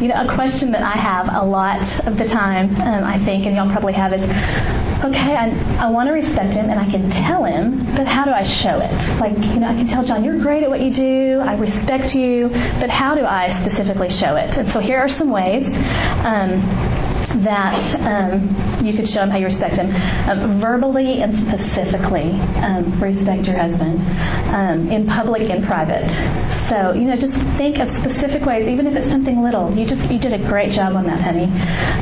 [0.00, 3.46] you know, a question that I have a lot of the time, um, I think,
[3.46, 7.10] and y'all probably have is, okay, I, I want to respect him and I can
[7.10, 9.20] tell him, but how do I show it?
[9.20, 12.14] Like, you know, I can tell John, you're great at what you do, I respect
[12.14, 12.48] you,
[12.80, 14.56] but how do I specifically show it?
[14.56, 18.00] And so here are some ways um, that.
[18.00, 19.94] Um, you could show him how you respect him.
[20.28, 24.00] Um, verbally and specifically, um, respect your husband
[24.54, 26.08] um, in public and private.
[26.68, 29.76] So, you know, just think of specific ways, even if it's something little.
[29.76, 31.46] You just you did a great job on that, honey.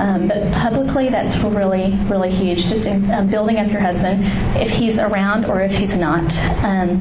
[0.00, 2.64] Um, but publicly, that's really, really huge.
[2.64, 4.24] Just in, um, building up your husband
[4.56, 6.32] if he's around or if he's not.
[6.64, 7.00] Um,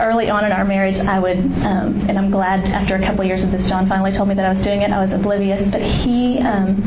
[0.00, 3.42] early on in our marriage, I would, um, and I'm glad after a couple years
[3.42, 4.90] of this, John finally told me that I was doing it.
[4.90, 6.82] I was oblivious, but he um,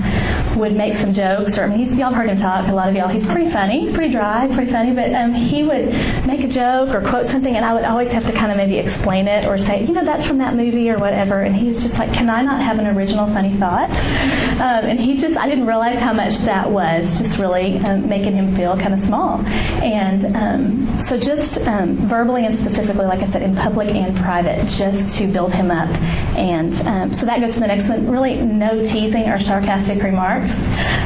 [0.59, 2.67] would make some jokes, or I mean, he's, y'all heard him talk.
[2.67, 5.89] A lot of y'all, he's pretty funny, pretty dry, pretty funny, but um, he would
[6.25, 8.77] make a joke or quote something, and I would always have to kind of maybe
[8.77, 11.41] explain it or say, you know, that's from that movie or whatever.
[11.41, 13.89] And he was just like, can I not have an original funny thought?
[13.89, 18.35] Um, and he just, I didn't realize how much that was just really um, making
[18.35, 19.41] him feel kind of small.
[19.45, 24.67] And um, so just um, verbally and specifically, like I said, in public and private,
[24.67, 25.89] just to build him up.
[25.89, 28.09] And um, so that goes to the next one.
[28.09, 30.51] Really, no teasing or sarcastic remarks.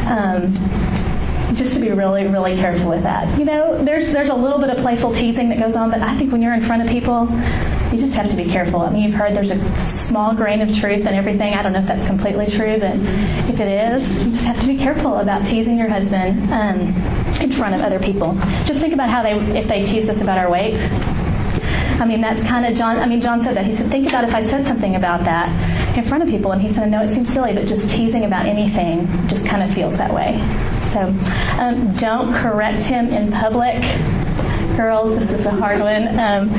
[0.07, 0.80] Um,
[1.61, 3.37] just to be really, really careful with that.
[3.37, 6.17] You know, there's there's a little bit of playful teasing that goes on, but I
[6.17, 7.29] think when you're in front of people,
[7.93, 8.81] you just have to be careful.
[8.81, 9.59] I mean, you've heard there's a
[10.07, 11.53] small grain of truth in everything.
[11.53, 12.97] I don't know if that's completely true, but
[13.51, 16.79] if it is, you just have to be careful about teasing your husband um,
[17.39, 18.33] in front of other people.
[18.65, 20.75] Just think about how they if they tease us about our weight.
[22.01, 22.97] I mean, that's kind of John.
[22.97, 23.65] I mean, John said that.
[23.65, 25.47] He said, think about if I said something about that
[25.95, 28.47] in front of people, and he said, no, it seems silly, but just teasing about
[28.47, 30.41] anything just kind of feels that way.
[30.93, 33.81] So um, don't correct him in public.
[34.75, 36.19] Girls, this is a hard one.
[36.19, 36.49] Um,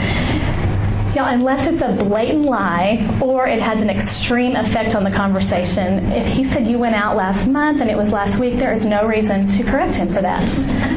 [1.15, 6.11] Y'all, unless it's a blatant lie or it has an extreme effect on the conversation,
[6.11, 8.83] if he said you went out last month and it was last week, there is
[8.83, 10.49] no reason to correct him for that.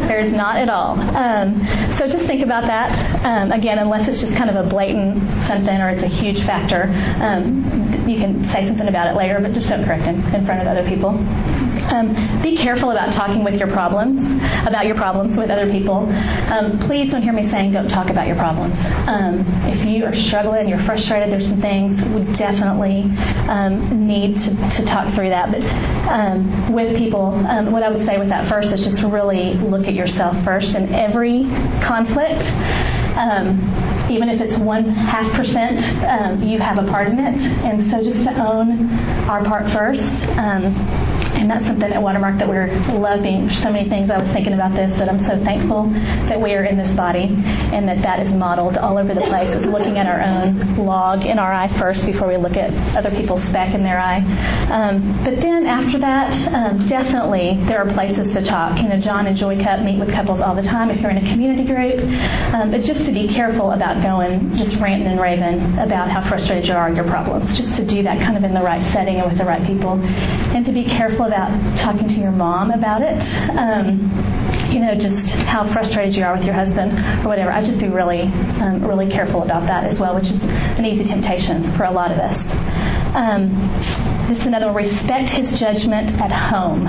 [0.08, 0.98] There is not at all.
[0.98, 1.60] Um,
[2.00, 3.26] so just think about that.
[3.26, 6.84] Um, again, unless it's just kind of a blatant something or it's a huge factor,
[7.20, 10.62] um, you can say something about it later, but just don't correct him in front
[10.62, 11.10] of other people.
[11.10, 16.08] Um, be careful about talking with your problems, about your problems with other people.
[16.48, 18.76] Um, please don't hear me saying don't talk about your problems.
[19.08, 23.04] Um, if you are struggling, you're frustrated, there's some things, we definitely
[23.50, 25.52] um, need to, to, talk through that.
[25.52, 25.62] But
[26.12, 29.88] um, with people, um, what I would say with that first is just really look
[29.88, 31.44] at yourself first in every
[31.82, 32.46] conflict.
[34.12, 35.80] even if it's one half percent,
[36.44, 37.36] you have a part in it.
[37.64, 38.90] And so just to own
[39.30, 40.04] our part first
[41.36, 42.68] and that's something at Watermark that we're
[42.98, 43.50] loving.
[43.62, 45.90] So many things I was thinking about this that I'm so thankful
[46.30, 49.54] that we are in this body and that that is modeled all over the place.
[49.66, 53.44] Looking at our own log in our eye first before we look at other people's
[53.52, 54.24] back in their eye.
[54.72, 58.82] Um, but then after that, um, definitely there are places to talk.
[58.82, 61.18] You know, John and Joy Cup meet with couples all the time if you're in
[61.18, 62.00] a community group.
[62.54, 66.66] Um, but just to be careful about going just ranting and raving about how frustrated
[66.66, 67.58] you are your problems.
[67.58, 70.00] Just to do that kind of in the right setting and with the right people.
[70.00, 73.18] And to be careful about talking to your mom about it.
[73.58, 74.12] Um,
[74.72, 77.52] you know, just how frustrated you are with your husband or whatever.
[77.52, 81.06] I just be really, um, really careful about that as well, which is an easy
[81.06, 82.38] temptation for a lot of us.
[83.16, 83.50] Um,
[84.28, 84.76] this is another one.
[84.76, 86.88] Respect his judgment at home.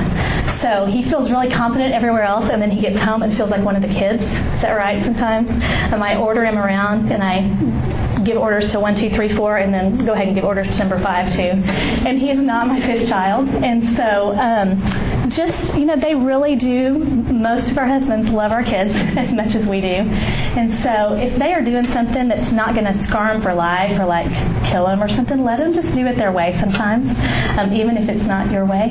[0.63, 3.65] So he feels really confident everywhere else, and then he gets home and feels like
[3.65, 4.23] one of the kids.
[4.23, 5.05] Is that right?
[5.05, 9.57] Sometimes, and I order him around, and I give orders to one, two, three, four,
[9.57, 11.41] and then go ahead and give orders to number five too.
[11.41, 14.83] And he is not my fifth child, and so um,
[15.29, 16.99] just you know they really do.
[16.99, 21.39] Most of our husbands love our kids as much as we do, and so if
[21.39, 24.31] they are doing something that's not going to scar them for life or like
[24.71, 27.07] kill them or something, let them just do it their way sometimes,
[27.59, 28.91] um, even if it's not your way.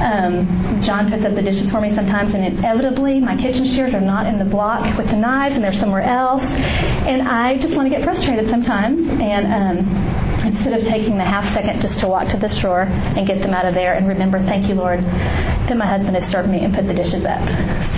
[0.00, 4.00] Um, John puts up the dishes for me sometimes, and inevitably my kitchen shears are
[4.00, 7.90] not in the block with the knives, and they're somewhere else, and I just want
[7.90, 12.28] to get frustrated sometimes and um, instead of taking the half second just to walk
[12.28, 15.76] to the drawer and get them out of there and remember, thank you, Lord, that
[15.76, 17.42] my husband has served me and put the dishes up.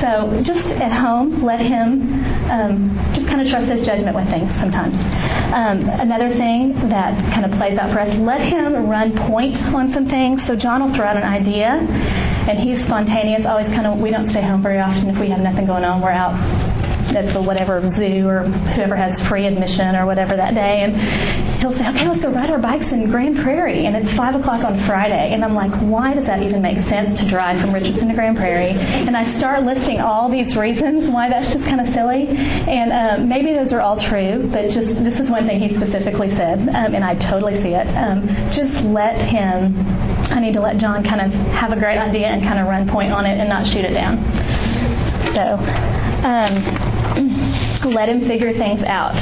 [0.00, 4.50] So just at home, let him um, just kind of trust his judgment with things
[4.60, 4.96] sometimes.
[5.54, 9.92] Um, another thing that kind of plays out for us, let him run point on
[9.92, 10.40] some things.
[10.46, 11.78] So John will throw out an idea,
[12.48, 13.46] and he's spontaneous.
[13.46, 16.00] Always kind of, we don't stay home very often if we have nothing going on.
[16.00, 16.34] We're out
[17.14, 21.76] at the whatever zoo or whoever has free admission or whatever that day, and he'll
[21.76, 24.78] say, "Okay, let's go ride our bikes in Grand Prairie," and it's five o'clock on
[24.86, 28.14] Friday, and I'm like, "Why does that even make sense to drive from Richardson to
[28.14, 32.28] Grand Prairie?" And I start listing all these reasons why that's just kind of silly,
[32.28, 36.30] and um, maybe those are all true, but just this is one thing he specifically
[36.30, 37.86] said, um, and I totally see it.
[37.96, 39.74] Um, just let him.
[40.30, 42.88] I need to let John kind of have a great idea and kind of run
[42.88, 44.18] point on it and not shoot it down.
[45.34, 45.58] So.
[46.24, 46.83] Um,
[47.90, 49.14] let him figure things out.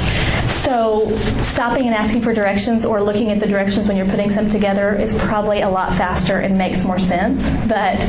[0.72, 1.04] So
[1.52, 4.96] stopping and asking for directions or looking at the directions when you're putting them together
[4.96, 7.42] is probably a lot faster and makes more sense.
[7.68, 8.00] But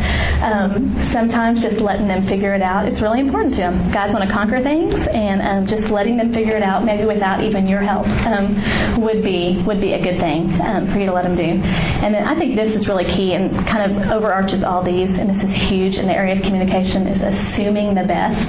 [0.41, 3.91] um, sometimes just letting them figure it out is really important to them.
[3.91, 7.43] Guys want to conquer things, and um, just letting them figure it out, maybe without
[7.43, 11.11] even your help, um, would be would be a good thing um, for you to
[11.11, 11.43] let them do.
[11.43, 15.29] And then I think this is really key and kind of overarches all these, and
[15.37, 18.47] this is huge in the area of communication, is assuming the best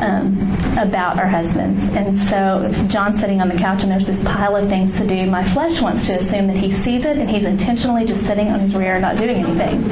[0.00, 1.80] um, about our husbands.
[1.96, 5.06] And so if John's sitting on the couch and there's this pile of things to
[5.06, 8.48] do, my flesh wants to assume that he sees it and he's intentionally just sitting
[8.48, 9.82] on his rear not doing anything.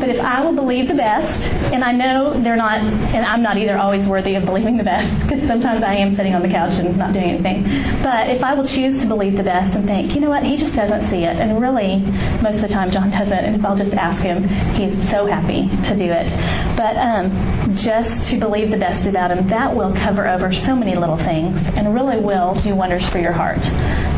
[0.00, 1.40] But if I will believe the best,
[1.72, 5.26] and I know they're not, and I'm not either always worthy of believing the best,
[5.26, 7.64] because sometimes I am sitting on the couch and not doing anything.
[8.02, 10.56] But if I will choose to believe the best and think, you know what, he
[10.56, 11.98] just doesn't see it, and really,
[12.42, 15.68] most of the time John doesn't, and if I'll just ask him, he's so happy
[15.88, 16.30] to do it.
[16.76, 20.94] But um, just to believe the best about him, that will cover over so many
[20.96, 23.58] little things and really will do wonders for your heart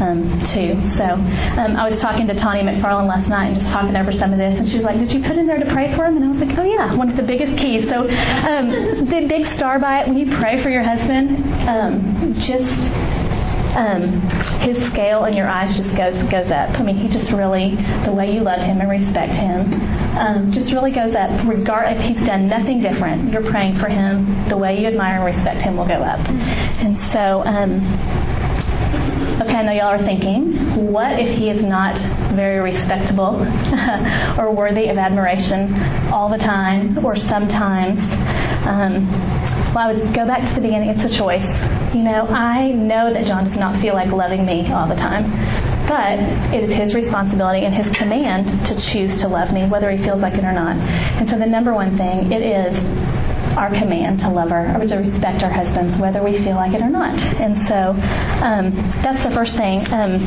[0.03, 0.77] um, too.
[0.97, 4.33] So um, I was talking to Tanya McFarland last night and just talking over some
[4.33, 6.17] of this, and she was like, "Did you put in there to pray for him?"
[6.17, 9.47] And I was like, "Oh yeah, one of the biggest keys." So um, big big
[9.53, 13.26] star by it when you pray for your husband, um, just.
[13.77, 14.21] Um,
[14.61, 16.71] his scale in your eyes just goes goes up.
[16.71, 19.73] I mean, he just really the way you love him and respect him
[20.17, 21.47] um, just really goes up.
[21.47, 24.49] Regard if he's done nothing different, you're praying for him.
[24.49, 26.21] The way you admire and respect him will go up.
[26.27, 27.81] And so, um,
[29.41, 31.95] okay, I know y'all are thinking, what if he is not
[32.35, 33.37] very respectable
[34.39, 35.75] or worthy of admiration
[36.11, 37.99] all the time or sometimes?
[38.67, 39.07] Um,
[39.75, 40.89] well, I would go back to the beginning.
[40.89, 41.45] It's a choice.
[41.95, 45.31] You know, I know that John does not feel like loving me all the time.
[45.87, 46.19] But
[46.53, 50.21] it is his responsibility and his command to choose to love me, whether he feels
[50.21, 50.79] like it or not.
[50.79, 52.75] And so the number one thing, it is
[53.57, 56.83] our command to love our, or to respect our husbands, whether we feel like it
[56.83, 57.19] or not.
[57.19, 57.93] And so
[58.45, 59.87] um, that's the first thing.
[59.93, 60.23] Um,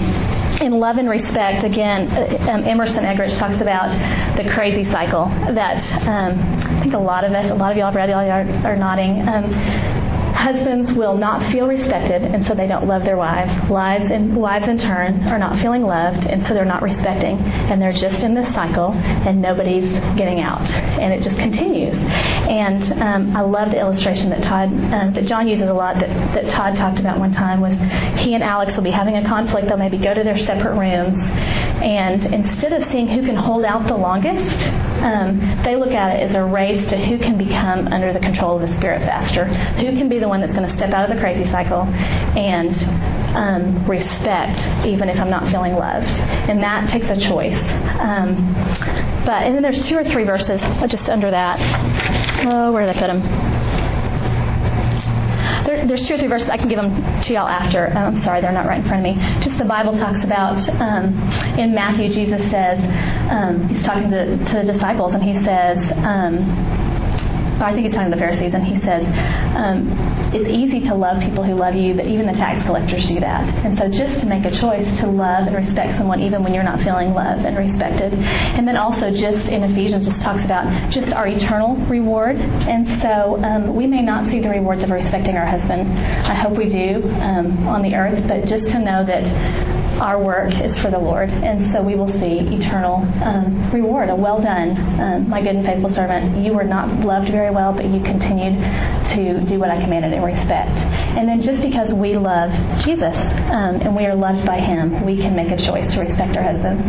[0.62, 3.90] in love and respect, again, uh, um, Emerson Eggerichs talks about
[4.36, 6.40] the crazy cycle that um,
[6.78, 9.28] I think a lot of us, a lot of y'all y'all are, are nodding.
[9.28, 9.99] Um,
[10.40, 13.52] Husbands will not feel respected, and so they don't love their wives.
[13.70, 17.38] Wives, wives in turn, are not feeling loved, and so they're not respecting.
[17.38, 20.66] And they're just in this cycle, and nobody's getting out.
[20.72, 21.94] And it just continues.
[21.94, 26.08] And um, I love the illustration that Todd, um, that John uses a lot, that,
[26.34, 27.78] that Todd talked about one time with
[28.18, 29.68] he and Alex will be having a conflict.
[29.68, 31.18] They'll maybe go to their separate rooms,
[31.84, 34.56] and instead of seeing who can hold out the longest,
[35.04, 38.62] um, they look at it as a race to who can become under the control
[38.62, 41.16] of the Spirit faster, who can be the one that's going to step out of
[41.16, 42.76] the crazy cycle and
[43.36, 46.08] um, respect, even if I'm not feeling loved.
[46.08, 47.58] And that takes a choice.
[48.00, 48.54] Um,
[49.26, 51.60] but and then there's two or three verses just under that.
[52.46, 53.22] Oh, where did I put them?
[55.66, 57.92] There, there's two or three verses I can give them to y'all after.
[57.94, 59.22] Oh, I'm sorry, they're not right in front of me.
[59.42, 61.14] Just the Bible talks about um,
[61.60, 62.80] in Matthew, Jesus says
[63.30, 65.78] um, he's talking to, to the disciples, and he says.
[65.98, 66.79] Um,
[67.66, 69.04] I think he's talking to the Pharisees, and he says,
[69.56, 69.90] um,
[70.34, 73.44] It's easy to love people who love you, but even the tax collectors do that.
[73.66, 76.64] And so just to make a choice to love and respect someone even when you're
[76.64, 78.14] not feeling loved and respected.
[78.14, 82.38] And then also just in Ephesians just talks about just our eternal reward.
[82.38, 86.00] And so um, we may not see the rewards of respecting our husband.
[86.00, 89.24] I hope we do um, on the earth, but just to know that
[90.00, 94.10] our work is for the Lord, and so we will see eternal um, reward.
[94.10, 96.44] A well done, um, my good and faithful servant.
[96.44, 98.56] You were not loved very well, but you continued
[99.16, 100.72] to do what I commanded in respect.
[101.18, 103.16] And then just because we love Jesus
[103.52, 106.44] um, and we are loved by Him, we can make a choice to respect our
[106.44, 106.84] husbands.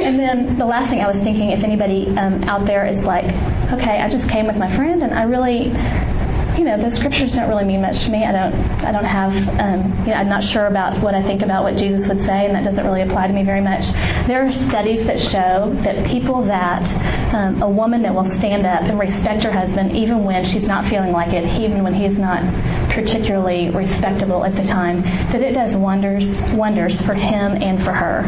[0.00, 3.26] And then the last thing I was thinking, if anybody um, out there is like,
[3.72, 5.70] okay, I just came with my friend, and I really
[6.56, 8.24] you know, the scriptures don't really mean much to me.
[8.24, 11.42] I don't, I don't have, um, you know, I'm not sure about what I think
[11.42, 13.84] about what Jesus would say, and that doesn't really apply to me very much.
[14.26, 16.82] There are studies that show that people that,
[17.34, 20.88] um, a woman that will stand up and respect her husband even when she's not
[20.88, 22.42] feeling like it, even when he's not
[22.94, 28.24] particularly respectable at the time, that it does wonders, wonders for him and for her.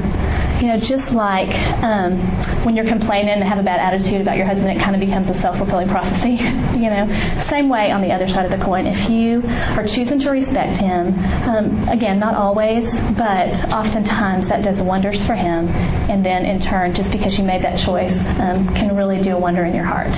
[0.60, 4.46] You know, just like um, when you're complaining and have a bad attitude about your
[4.46, 6.38] husband, it kind of becomes a self-fulfilling prophecy.
[6.76, 7.06] You know,
[7.48, 8.86] same way on the other side of the coin.
[8.86, 12.84] If you are choosing to respect him, um, again, not always,
[13.16, 15.68] but oftentimes that does wonders for him.
[15.68, 19.38] And then in turn, just because you made that choice, um, can really do a
[19.38, 20.12] wonder in your heart.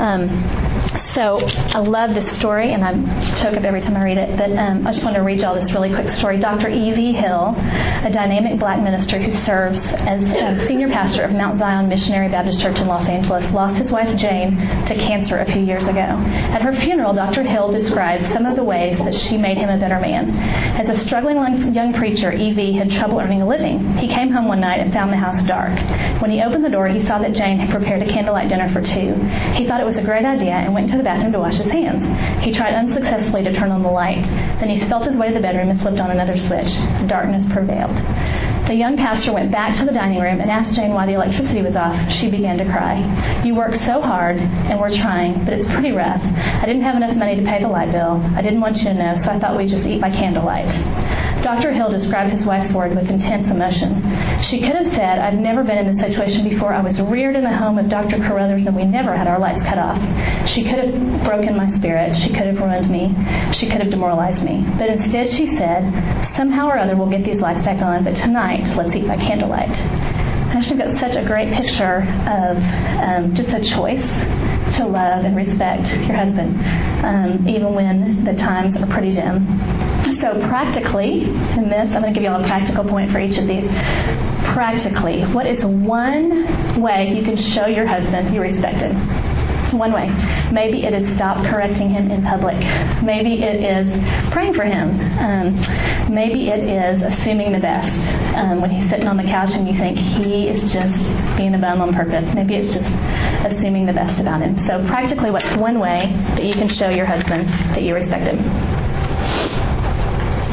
[0.00, 2.92] Um, So I love this story, and I
[3.42, 4.38] choke up every time I read it.
[4.38, 6.38] But um, I just want to read y'all this really quick story.
[6.38, 6.70] Dr.
[6.70, 7.12] E.V.
[7.12, 12.62] Hill, a dynamic black minister who serves as senior pastor of Mount Zion Missionary Baptist
[12.62, 14.56] Church in Los Angeles, lost his wife Jane
[14.86, 16.00] to cancer a few years ago.
[16.00, 17.42] At her funeral, Dr.
[17.42, 20.30] Hill described some of the ways that she made him a better man.
[20.80, 22.72] As a struggling young preacher, E.V.
[22.72, 23.98] had trouble earning a living.
[23.98, 25.78] He came home one night and found the house dark.
[26.22, 28.80] When he opened the door, he saw that Jane had prepared a candlelight dinner for
[28.80, 29.12] two.
[29.52, 31.66] He thought it was a great idea and went to the bathroom to wash his
[31.66, 32.00] hands.
[32.44, 34.22] He tried unsuccessfully to turn on the light.
[34.60, 36.70] Then he felt his way to the bedroom and flipped on another switch.
[37.08, 37.96] Darkness prevailed.
[38.66, 41.62] The young pastor went back to the dining room and asked Jane why the electricity
[41.62, 42.10] was off.
[42.12, 43.42] She began to cry.
[43.44, 46.22] You work so hard, and we're trying, but it's pretty rough.
[46.22, 48.22] I didn't have enough money to pay the light bill.
[48.36, 50.70] I didn't want you to know, so I thought we'd just eat by candlelight.
[51.42, 51.72] Dr.
[51.72, 53.98] Hill described his wife's words with intense emotion.
[54.42, 56.72] She could have said, I've never been in this situation before.
[56.72, 58.18] I was reared in the home of Dr.
[58.18, 59.98] Carruthers, and we never had our lights cut off.
[60.48, 60.91] She could have
[61.24, 62.16] broken my spirit.
[62.16, 63.14] She could have ruined me.
[63.52, 64.64] She could have demoralized me.
[64.78, 65.82] But instead, she said,
[66.36, 69.76] somehow or other, we'll get these lights back on, but tonight, let's eat by candlelight.
[70.52, 74.04] I actually got such a great picture of um, just a choice
[74.76, 76.60] to love and respect your husband,
[77.04, 79.48] um, even when the times are pretty dim.
[80.20, 83.38] So, practically, in this, I'm going to give you all a practical point for each
[83.38, 83.68] of these.
[84.52, 89.31] Practically, what is one way you can show your husband you respect him?
[89.72, 90.08] One way.
[90.52, 92.56] Maybe it is stop correcting him in public.
[93.02, 95.00] Maybe it is praying for him.
[95.18, 97.98] Um, maybe it is assuming the best
[98.36, 101.04] um, when he's sitting on the couch and you think he is just
[101.36, 102.24] being a bum on purpose.
[102.34, 102.86] Maybe it's just
[103.46, 104.56] assuming the best about him.
[104.66, 108.40] So, practically, what's one way that you can show your husband that you respect him?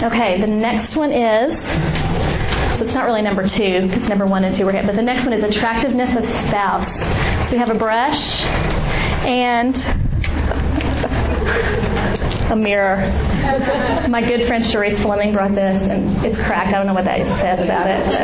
[0.02, 1.60] Okay, the next one is
[2.80, 4.86] so it's not really number two because number one and two were hit.
[4.86, 6.88] But the next one is attractiveness of spouse.
[7.50, 8.40] So we have a brush
[9.26, 9.76] and
[12.52, 12.98] a mirror.
[14.10, 16.70] My good friend Cherise Fleming brought this, and it's cracked.
[16.70, 18.06] I don't know what that says about it.
[18.10, 18.20] But,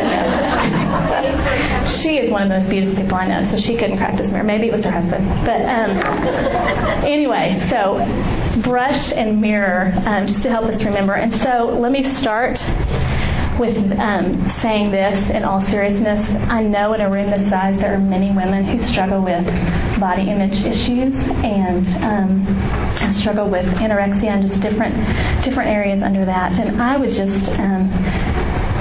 [2.02, 4.30] she is one of the most beautiful people I know, so she couldn't crack this
[4.32, 4.44] mirror.
[4.44, 5.28] Maybe it was her husband.
[5.46, 5.92] But um,
[7.06, 8.02] anyway, so
[8.64, 11.14] brush and mirror, um, just to help us remember.
[11.14, 12.58] And so let me start
[13.60, 16.28] with um, saying this in all seriousness.
[16.50, 19.46] I know in a room this size there are many women who struggle with
[20.00, 24.96] body image issues and um, struggle with anorexia and just different
[25.44, 26.54] different areas under that.
[26.60, 27.90] And I would just um,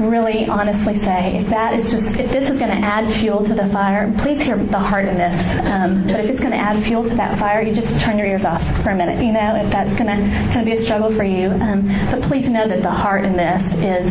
[0.02, 3.54] really honestly say if that is just if this is going to add fuel to
[3.54, 5.34] the fire please hear the heart in this.
[5.64, 8.26] Um, but if it's going to add fuel to that fire you just turn your
[8.26, 11.24] ears off for a minute you know if that's going to be a struggle for
[11.24, 11.50] you.
[11.50, 14.06] Um, but please know that the heart in this is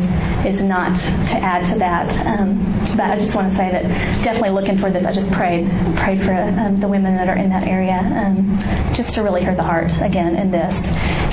[0.56, 2.12] is not to add to that.
[2.28, 3.84] Um, but I just want to say that
[4.24, 5.68] definitely looking for this I just prayed
[5.98, 8.60] prayed for um, the women that are in that area um,
[8.94, 10.74] just to really hear the heart again in this.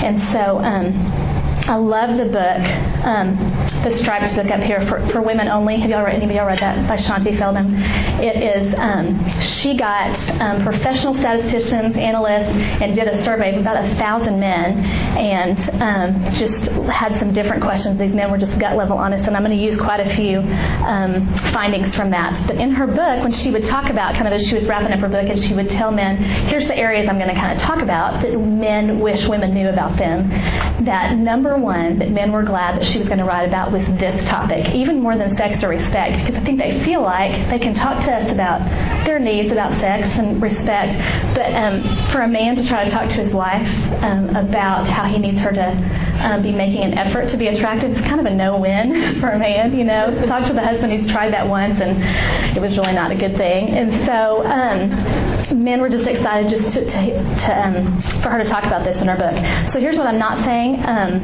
[0.03, 3.37] And so um, I love the book, um,
[3.85, 5.79] the Stripes book up here for, for women only.
[5.81, 8.21] Have y'all read anybody y'all read that by Shaunti Feldhahn?
[8.21, 8.75] It is.
[8.77, 14.41] Um, she got um, professional statisticians, analysts, and did a survey of about a thousand
[14.41, 14.79] men,
[15.17, 17.99] and um, just had some different questions.
[17.99, 20.39] These men were just gut level honest, and I'm going to use quite a few
[20.41, 22.43] um, findings from that.
[22.47, 24.93] But in her book, when she would talk about kind of as she was wrapping
[24.93, 26.17] up her book, and she would tell men,
[26.49, 29.69] "Here's the areas I'm going to kind of talk about that men wish women knew
[29.69, 30.29] about them."
[30.85, 33.73] That number number one that men were glad that she was going to write about
[33.73, 37.51] was this topic, even more than sex or respect, because I think they feel like
[37.51, 38.61] they can talk to us about
[39.05, 40.95] their needs about sex and respect.
[41.35, 41.83] But um,
[42.13, 43.67] for a man to try to talk to his wife
[44.03, 45.69] um, about how he needs her to
[46.23, 49.39] um, be making an effort to be attractive is kind of a no-win for a
[49.39, 49.77] man.
[49.77, 53.11] You know, talk to the husband who's tried that once and it was really not
[53.11, 53.71] a good thing.
[53.71, 58.49] And so um, men were just excited just to, to, to um, for her to
[58.49, 59.35] talk about this in her book.
[59.73, 60.83] So here's what I'm not saying.
[60.85, 61.21] Um,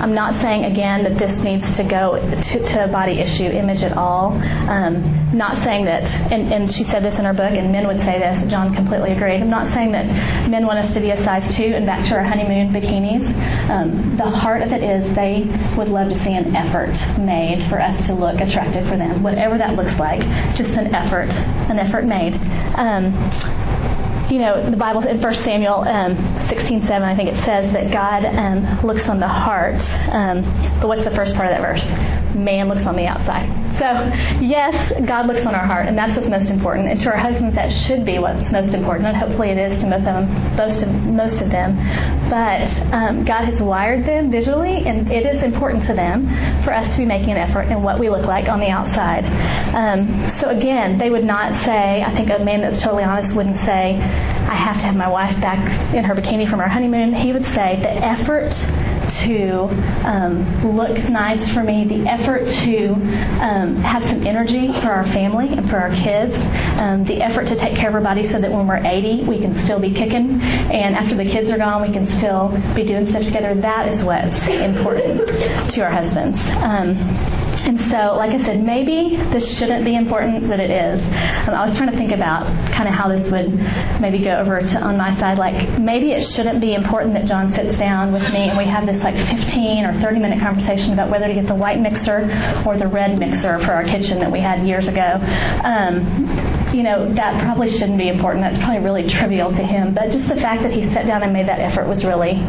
[0.00, 3.82] I'm not saying again that this needs to go to, to a body issue image
[3.82, 4.32] at all.
[4.32, 7.98] Um, not saying that, and, and she said this in her book, and men would
[7.98, 8.50] say this.
[8.50, 9.40] John completely agreed.
[9.40, 10.06] I'm not saying that
[10.50, 13.24] men want us to be a size two and back to our honeymoon bikinis.
[13.70, 15.46] Um, the heart of it is they
[15.76, 19.56] would love to see an effort made for us to look attractive for them, whatever
[19.56, 20.20] that looks like.
[20.54, 21.30] Just an effort,
[21.70, 22.34] an effort made.
[22.76, 23.14] Um,
[24.32, 26.16] you know, the Bible in 1 Samuel um,
[26.48, 29.76] 16, 7, I think it says that God um, looks on the heart.
[30.08, 30.40] Um,
[30.80, 31.84] but what's the first part of that verse?
[32.34, 33.61] Man looks on the outside.
[33.82, 33.88] So,
[34.38, 36.88] yes, God looks on our heart, and that's what's most important.
[36.88, 39.88] And to our husbands, that should be what's most important, and hopefully it is to
[39.88, 40.54] most of them.
[40.54, 41.74] Most of, most of them.
[42.30, 46.28] But um, God has wired them visually, and it is important to them
[46.62, 49.26] for us to be making an effort in what we look like on the outside.
[49.74, 53.66] Um, so, again, they would not say, I think a man that's totally honest wouldn't
[53.66, 55.58] say, I have to have my wife back
[55.92, 58.52] in her bikini from our honeymoon, he would say the effort
[59.26, 59.68] to
[60.08, 62.92] um, look nice for me, the effort to
[63.40, 66.32] um, have some energy for our family and for our kids,
[66.80, 69.38] um, the effort to take care of our body so that when we're 80, we
[69.38, 73.08] can still be kicking, and after the kids are gone, we can still be doing
[73.10, 73.54] stuff together.
[73.60, 76.38] That is what's important to our husbands.
[77.62, 81.00] And so, like I said, maybe this shouldn't be important, but it is.
[81.46, 83.54] Um, I was trying to think about kind of how this would
[84.00, 85.38] maybe go over to on my side.
[85.38, 88.84] Like maybe it shouldn't be important that John sits down with me and we have
[88.86, 92.26] this like 15 or 30 minute conversation about whether to get the white mixer
[92.66, 95.22] or the red mixer for our kitchen that we had years ago.
[95.62, 98.42] Um, you know, that probably shouldn't be important.
[98.42, 99.94] That's probably really trivial to him.
[99.94, 102.42] But just the fact that he sat down and made that effort was really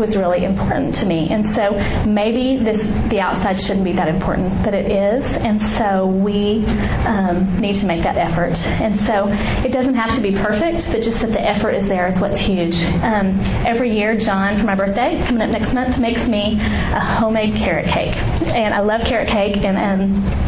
[0.00, 1.28] was really important to me.
[1.30, 1.76] And so
[2.08, 2.80] maybe this
[3.10, 5.22] the outside shouldn't be that important, but it is.
[5.24, 6.64] And so we
[7.06, 8.56] um, need to make that effort.
[8.80, 9.28] And so
[9.66, 12.40] it doesn't have to be perfect, but just that the effort is there is what's
[12.40, 12.74] huge.
[13.04, 17.56] Um, every year, John, for my birthday, coming up next month, makes me a homemade
[17.56, 18.16] carrot cake.
[18.16, 20.39] And I love carrot cake, and, and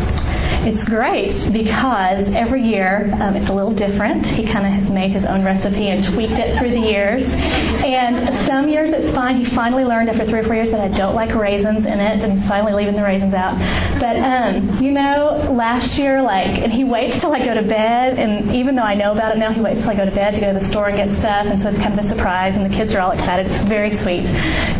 [0.65, 4.25] it's great because every year um, it's a little different.
[4.27, 7.23] He kind of has made his own recipe and tweaked it through the years.
[7.27, 9.45] And some years it's fine.
[9.45, 12.23] He finally learned after three or four years that I don't like raisins in it,
[12.23, 13.59] and he's finally leaving the raisins out.
[13.99, 18.19] But um, you know, last year, like, and he waits till I go to bed,
[18.19, 20.35] and even though I know about it now, he waits till I go to bed
[20.35, 22.55] to go to the store and get stuff, and so it's kind of a surprise,
[22.55, 23.51] and the kids are all excited.
[23.51, 24.25] It's very sweet.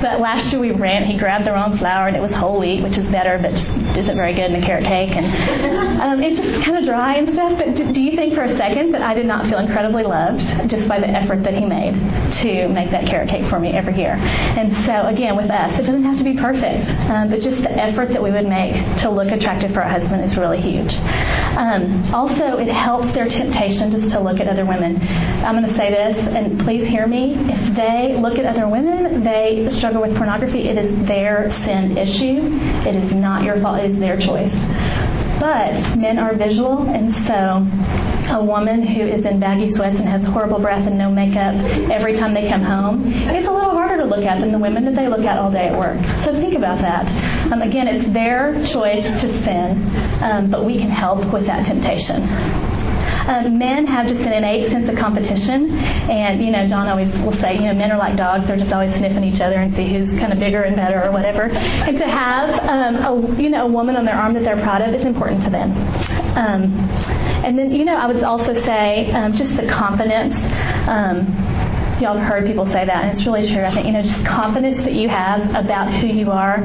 [0.01, 2.83] But last year we ran, he grabbed the wrong flour, and it was whole wheat,
[2.83, 3.69] which is better, but just
[3.99, 5.11] isn't very good in a carrot cake.
[5.11, 7.59] And um, it's just kind of dry and stuff.
[7.59, 10.41] But do, do you think for a second that I did not feel incredibly loved
[10.71, 11.95] just by the effort that he made
[12.43, 14.15] to make that carrot cake for me every year?
[14.15, 17.73] And so again, with us, it doesn't have to be perfect, um, but just the
[17.73, 20.95] effort that we would make to look attractive for our husband is really huge.
[21.57, 25.01] Um, also, it helps their temptation just to look at other women.
[25.45, 27.35] I'm going to say this, and please hear me.
[27.39, 30.69] If they look at other women, they struggle with pornography.
[30.69, 32.59] It is their sin issue.
[32.89, 33.79] It is not your fault.
[33.81, 34.53] It is their choice.
[35.43, 37.67] But men are visual, and so
[38.33, 41.57] a woman who is in baggy sweats and has horrible breath and no makeup
[41.91, 44.85] every time they come home, it's a little harder to look at than the women
[44.85, 45.99] that they look at all day at work.
[46.25, 47.11] So think about that.
[47.51, 49.83] Um, again, it's their choice to sin,
[50.23, 52.23] um, but we can help with that temptation.
[53.27, 55.71] Um, men have just an innate sense of competition,
[56.11, 58.73] and you know, John always will say, you know, men are like dogs; they're just
[58.73, 61.45] always sniffing each other and see who's kind of bigger and better or whatever.
[61.51, 64.83] And to have um, a you know a woman on their arm that they're proud
[64.83, 65.73] of is important to them.
[66.37, 66.75] Um,
[67.45, 70.35] and then you know, I would also say um, just the confidence.
[70.89, 71.52] Um,
[72.03, 73.65] y'all have heard people say that, and it's really true.
[73.65, 76.59] I think you know, just confidence that you have about who you are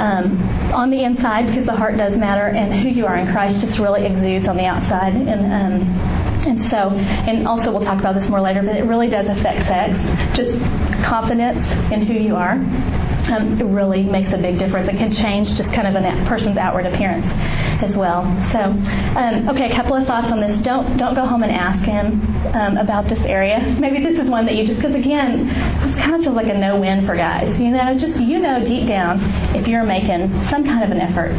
[0.00, 0.40] um,
[0.72, 3.78] on the inside, because the heart does matter, and who you are in Christ just
[3.78, 5.14] really exudes on the outside.
[5.14, 6.18] And um,
[6.48, 9.66] and so, and also we'll talk about this more later, but it really does affect
[9.68, 9.92] sex.
[10.34, 10.58] Just
[11.04, 11.58] confidence
[11.92, 12.56] in who you are
[13.28, 14.88] um, it really makes a big difference.
[14.88, 17.26] It can change just kind of a person's outward appearance
[17.82, 18.24] as well.
[18.52, 18.60] So,
[19.18, 20.60] um, okay, a couple of thoughts on this.
[20.64, 22.20] Don't don't go home and ask him
[22.54, 23.76] um, about this area.
[23.78, 26.58] Maybe this is one that you just because again, this kind of feels like a
[26.58, 27.60] no-win for guys.
[27.60, 29.20] You know, just you know deep down
[29.54, 31.38] if you're making some kind of an effort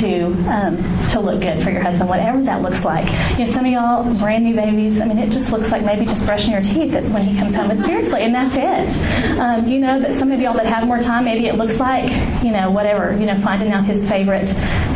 [0.00, 0.76] to um,
[1.10, 3.06] to look good for your husband, whatever that looks like.
[3.38, 5.00] You know, some of y'all brand new babies.
[5.00, 7.68] I mean, it just looks like maybe just brushing your teeth when he comes home.
[7.68, 9.38] But seriously, and that's it.
[9.38, 12.10] Um, you know, that some of y'all that have more time, maybe it looks like
[12.42, 13.16] you know whatever.
[13.18, 14.46] You know, finding out his favorite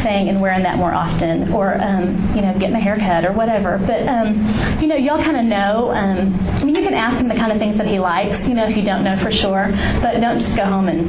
[0.03, 3.79] thing and wearing that more often, or um, you know, getting a haircut or whatever.
[3.79, 5.93] But um, you know, y'all kind of know.
[5.93, 8.47] Um, I mean, you can ask him the kind of things that he likes.
[8.47, 9.71] You know, if you don't know for sure,
[10.03, 11.09] but don't just go home and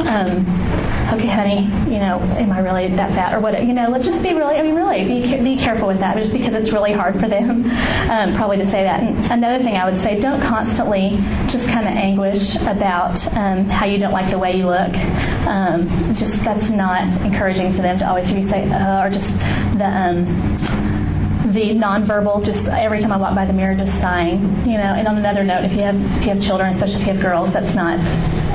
[0.00, 3.64] um, okay, honey, you know, am I really that fat or what?
[3.64, 6.32] You know, let's just be really, I mean, really be, be careful with that just
[6.32, 7.64] because it's really hard for them
[8.10, 9.00] um, probably to say that.
[9.00, 11.16] And another thing I would say, don't constantly
[11.48, 14.94] just kind of anguish about um, how you don't like the way you look.
[15.48, 19.28] Um, just that's not encouraging to them to always be say, uh, or just
[19.78, 21.07] the um,
[21.52, 24.40] the nonverbal, just every time I walk by the mirror, just sighing.
[24.66, 27.06] You know, and on another note, if you have if you have children, especially if
[27.06, 27.98] you have girls, that's not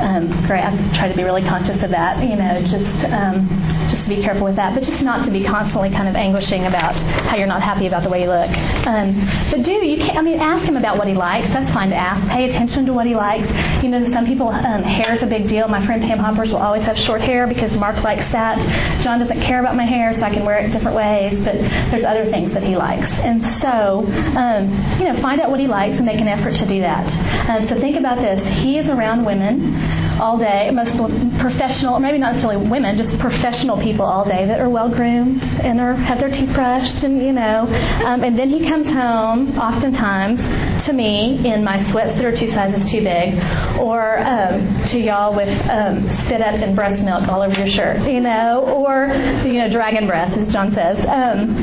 [0.01, 0.63] um, great.
[0.63, 2.23] I try to be really conscious of that.
[2.23, 3.47] You know, just um,
[3.89, 6.65] just to be careful with that, but just not to be constantly kind of anguishing
[6.65, 6.95] about
[7.27, 8.49] how you're not happy about the way you look.
[8.87, 11.47] Um, but do you can I mean, ask him about what he likes.
[11.49, 12.21] That's fine to ask.
[12.29, 13.47] Pay attention to what he likes.
[13.83, 15.67] You know, some people um, hair is a big deal.
[15.67, 18.59] My friend Pam Hoppers will always have short hair because Mark likes that.
[19.03, 21.43] John doesn't care about my hair, so I can wear it different ways.
[21.43, 21.55] But
[21.91, 24.05] there's other things that he likes, and so
[24.37, 24.69] um,
[24.99, 27.05] you know, find out what he likes and make an effort to do that.
[27.49, 28.41] Um, so think about this.
[28.61, 29.75] He is around women
[30.19, 30.91] all day, most
[31.39, 35.41] professional, or maybe not necessarily women, just professional people all day that are well groomed
[35.43, 37.67] and are have their teeth brushed, and you know.
[38.05, 40.39] Um, and then he comes home, oftentimes,
[40.85, 43.35] to me in my sweats that are two sizes too big,
[43.79, 48.01] or um, to y'all with um, spit up and breast milk all over your shirt,
[48.09, 49.07] you know, or
[49.45, 51.57] you know, dragon breath, as John says, um,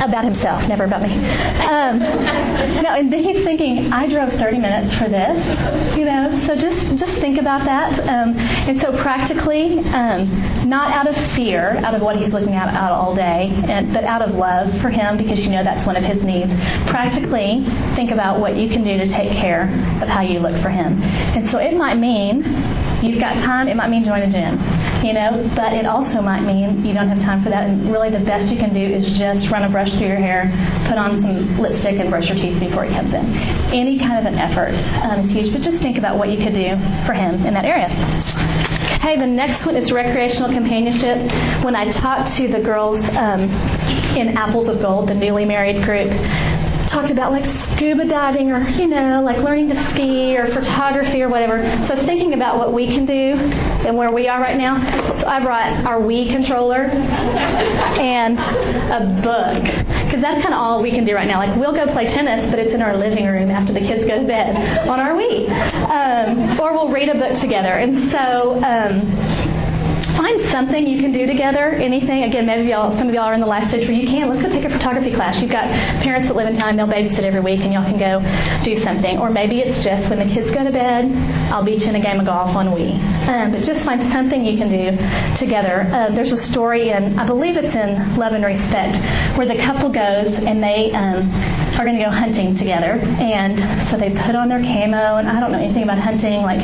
[0.00, 1.12] about himself, never about me.
[1.12, 1.98] Um,
[2.82, 6.44] no, and then he's thinking, I drove 30 minutes for this, you know.
[6.46, 8.00] So just just think about that.
[8.00, 12.68] Um, and so practically, um, not out of fear, out of what he's looking at
[12.68, 15.96] out all day, and, but out of love for him because you know that's one
[15.96, 16.50] of his needs.
[16.88, 17.64] Practically,
[17.98, 19.64] think about what you can do to take care
[20.00, 21.02] of how you look for him.
[21.02, 22.46] And so it might mean
[23.02, 23.66] you've got time.
[23.66, 24.54] It might mean join a gym,
[25.04, 25.50] you know.
[25.56, 27.68] But it also might mean you don't have time for that.
[27.68, 30.46] And really, the best you can do is just run a brush through your hair,
[30.86, 33.34] put on some lipstick, and brush your teeth before you come in.
[33.74, 35.52] Any kind of an effort um, is huge.
[35.52, 37.88] But just think about what you could do for him in that area.
[39.02, 41.18] Hey, the next one is recreational companionship.
[41.64, 43.50] When I talked to the girls um,
[44.14, 46.10] in Apples of Gold, the newly married group,
[46.88, 47.44] talked about like
[47.76, 51.62] scuba diving or, you know, like learning to ski or photography or whatever.
[51.86, 54.78] So thinking about what we can do and where we are right now.
[55.20, 60.90] So I brought our Wii controller and a book because that's kind of all we
[60.90, 61.38] can do right now.
[61.38, 64.20] Like we'll go play tennis, but it's in our living room after the kids go
[64.20, 65.48] to bed on our Wii.
[65.90, 67.72] Um, or we'll read a book together.
[67.72, 69.57] And so, um,
[70.18, 71.78] find something you can do together.
[71.78, 72.24] Anything.
[72.24, 74.28] Again, maybe y'all, some of y'all are in the life stage where you can.
[74.28, 75.40] Let's go take a photography class.
[75.40, 75.70] You've got
[76.02, 76.76] parents that live in town.
[76.76, 78.18] They'll babysit every week, and y'all can go
[78.66, 79.18] do something.
[79.18, 81.06] Or maybe it's just when the kids go to bed,
[81.54, 82.98] I'll beat you in a game of golf on Wii.
[83.28, 84.98] Um, but just find something you can do
[85.38, 85.86] together.
[85.92, 88.98] Uh, there's a story in, I believe it's in Love and Respect,
[89.38, 91.30] where the couple goes and they um,
[91.78, 92.98] are going to go hunting together.
[93.22, 96.42] And so they put on their camo, and I don't know anything about hunting.
[96.42, 96.58] Like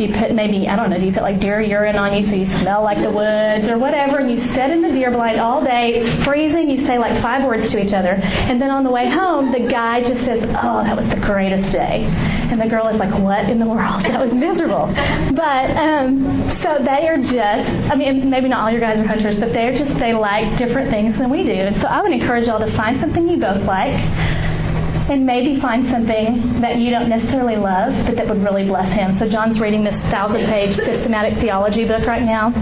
[0.00, 2.34] you put maybe I don't know, do you put like deer urine on you so
[2.34, 5.62] you smell like the woods or whatever, and you sit in the deer blind all
[5.62, 8.90] day, it's freezing, you say like five words to each other, and then on the
[8.90, 12.86] way home, the guy just says, "Oh, that was the greatest day," and the girl
[12.86, 14.04] is like, "What in the world?
[14.06, 14.86] That was miserable."
[15.34, 19.40] But um, so they are just, I mean, maybe not all your guys are hunters,
[19.40, 22.46] but they're just they like different things than we do, and so I would encourage
[22.46, 23.98] y'all to find something you both like
[25.08, 29.18] and maybe find something that you don't necessarily love, but that would really bless him.
[29.18, 32.52] So John's reading this thousand page systematic theology book right now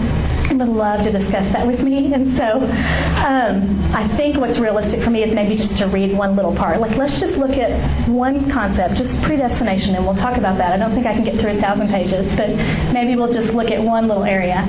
[0.57, 2.13] would love to discuss that with me.
[2.13, 6.35] And so um, I think what's realistic for me is maybe just to read one
[6.35, 6.79] little part.
[6.79, 10.71] Like, let's just look at one concept, just predestination, and we'll talk about that.
[10.73, 12.49] I don't think I can get through a thousand pages, but
[12.93, 14.59] maybe we'll just look at one little area.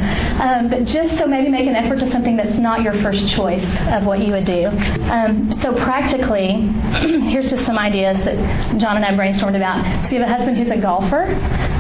[0.40, 3.64] Um, but just so maybe make an effort to something that's not your first choice
[3.90, 4.66] of what you would do.
[4.66, 6.52] Um, so practically,
[7.30, 10.06] here's just some ideas that John and I brainstormed about.
[10.06, 11.24] So you have a husband who's a golfer,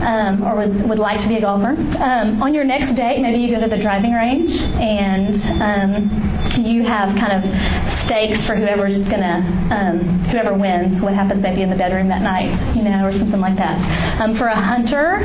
[0.04, 1.76] um, or would, would like to be a golfer.
[2.02, 6.84] Um, on your next date, maybe you go to the driving range and um, you
[6.84, 11.02] have kind of stakes for whoever's gonna um, whoever wins.
[11.02, 14.20] What happens maybe in the bedroom that night, you know, or something like that.
[14.20, 15.24] Um, for a hunter,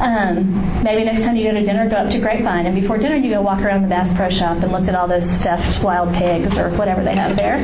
[0.00, 3.16] um, maybe next time you go to dinner, go up to Grapevine, and before dinner
[3.16, 6.12] you go walk around the Bass Pro Shop and look at all those stuffed wild
[6.14, 7.58] pigs or whatever they have there.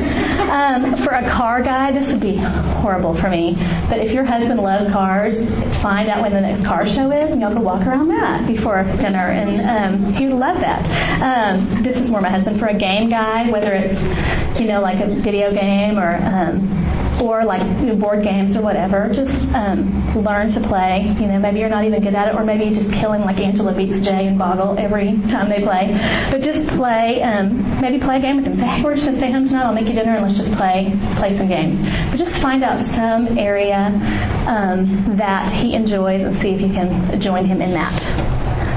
[0.51, 3.55] Um, for a car guy, this would be horrible for me.
[3.89, 5.35] But if your husband loves cars,
[5.81, 8.83] find out when the next car show is, and y'all go walk around that before
[8.83, 10.85] dinner, and um, he would love that.
[11.21, 12.59] Um, this is more my husband.
[12.59, 16.79] For a game guy, whether it's you know like a video game or um,
[17.21, 19.09] or like you know, board games or whatever.
[19.13, 21.15] Just um, learn to play.
[21.19, 23.37] You know, maybe you're not even good at it, or maybe you're just killing like
[23.37, 25.91] Angela beats Jay and Boggle every time they play.
[26.31, 27.21] But just play.
[27.21, 28.57] Um, maybe play a game with him.
[28.57, 29.65] Say, hey, we're just gonna stay home tonight.
[29.65, 31.79] I'll make you dinner and let's just play play some games.
[32.11, 33.91] But just find out some area
[34.47, 38.68] um, that he enjoys and see if you can join him in that.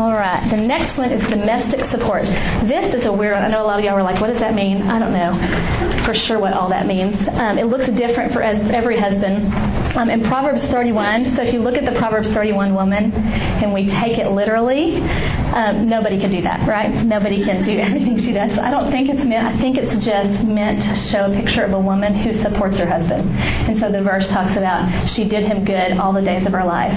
[0.00, 0.48] All right.
[0.50, 2.24] The next one is domestic support.
[2.24, 3.42] This is a weird one.
[3.42, 4.80] I know a lot of y'all were like, what does that mean?
[4.80, 7.16] I don't know for sure what all that means.
[7.32, 9.52] Um, it looks different for every husband.
[9.96, 13.90] Um, in Proverbs 31, so if you look at the Proverbs 31 woman and we
[13.90, 15.02] take it literally,
[15.52, 17.04] um, nobody can do that, right?
[17.04, 18.56] Nobody can do everything she does.
[18.58, 21.72] I don't think it's meant, I think it's just meant to show a picture of
[21.72, 23.28] a woman who supports her husband.
[23.30, 26.64] And so the verse talks about she did him good all the days of her
[26.64, 26.96] life.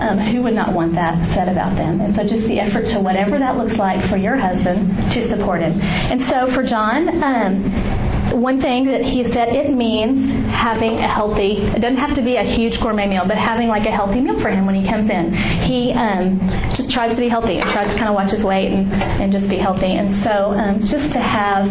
[0.00, 2.00] Um, who would not want that said about them?
[2.00, 5.60] And so just the effort to whatever that looks like for your husband to support
[5.60, 5.80] him.
[5.80, 11.58] And so for John, um, one thing that he said it means having a healthy.
[11.58, 14.40] It doesn't have to be a huge gourmet meal, but having like a healthy meal
[14.40, 15.34] for him when he comes in.
[15.34, 16.38] He um,
[16.74, 19.32] just tries to be healthy and tries to kind of watch his weight and, and
[19.32, 19.92] just be healthy.
[19.92, 21.68] And so um, just to have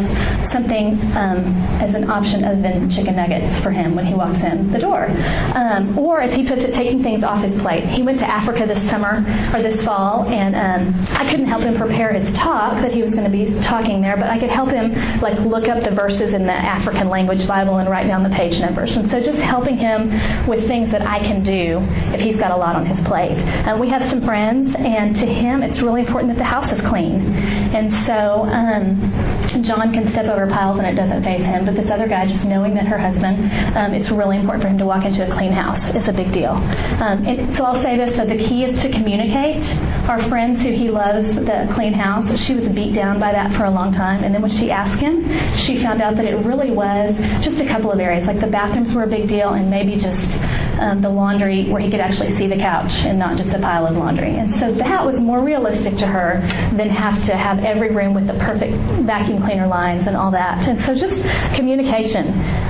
[0.52, 4.72] something um, as an option other than chicken nuggets for him when he walks in
[4.72, 5.08] the door,
[5.56, 7.86] um, or as he puts it, taking things off his plate.
[7.86, 9.24] He went to Africa this summer
[9.54, 13.12] or this fall, and um, I couldn't help him prepare his talk that he was
[13.12, 16.34] going to be talking there, but I could help him like look up the verses
[16.34, 18.96] in the African language Bible and write down the page numbers.
[18.96, 21.80] And so just helping him with things that I can do
[22.14, 23.38] if he's got a lot on his plate.
[23.38, 26.82] Uh, we have some friends, and to him, it's really important that the house is
[26.90, 27.22] clean.
[27.22, 31.90] And so um, John can step over piles and it doesn't faze him, but this
[31.92, 35.06] other guy, just knowing that her husband, um, it's really important for him to walk
[35.06, 35.80] into a clean house.
[35.96, 36.52] It's a big deal.
[36.52, 39.64] Um, and so I'll say this: so the key is to communicate.
[40.08, 43.66] Our friends who he loves the clean house, she was beat down by that for
[43.66, 45.24] a long time, and then when she asked him,
[45.58, 48.94] she found out that it really was just a couple of areas, like the bathrooms
[48.94, 50.32] were a big deal, and maybe just
[50.80, 53.86] um, the laundry where he could actually see the couch and not just a pile
[53.88, 54.36] of laundry.
[54.36, 56.42] And so that was more realistic to her
[56.76, 58.74] than have to have every room with the perfect
[59.06, 60.68] vacuum cleaner lines and all that.
[60.68, 61.22] And so just
[61.56, 62.28] communication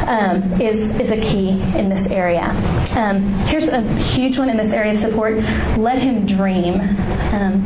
[0.08, 2.44] um, is, is a key in this area.
[2.96, 3.82] Um, here's a
[4.14, 5.38] huge one in this area of support.
[5.78, 6.80] Let him dream.
[7.34, 7.64] Um,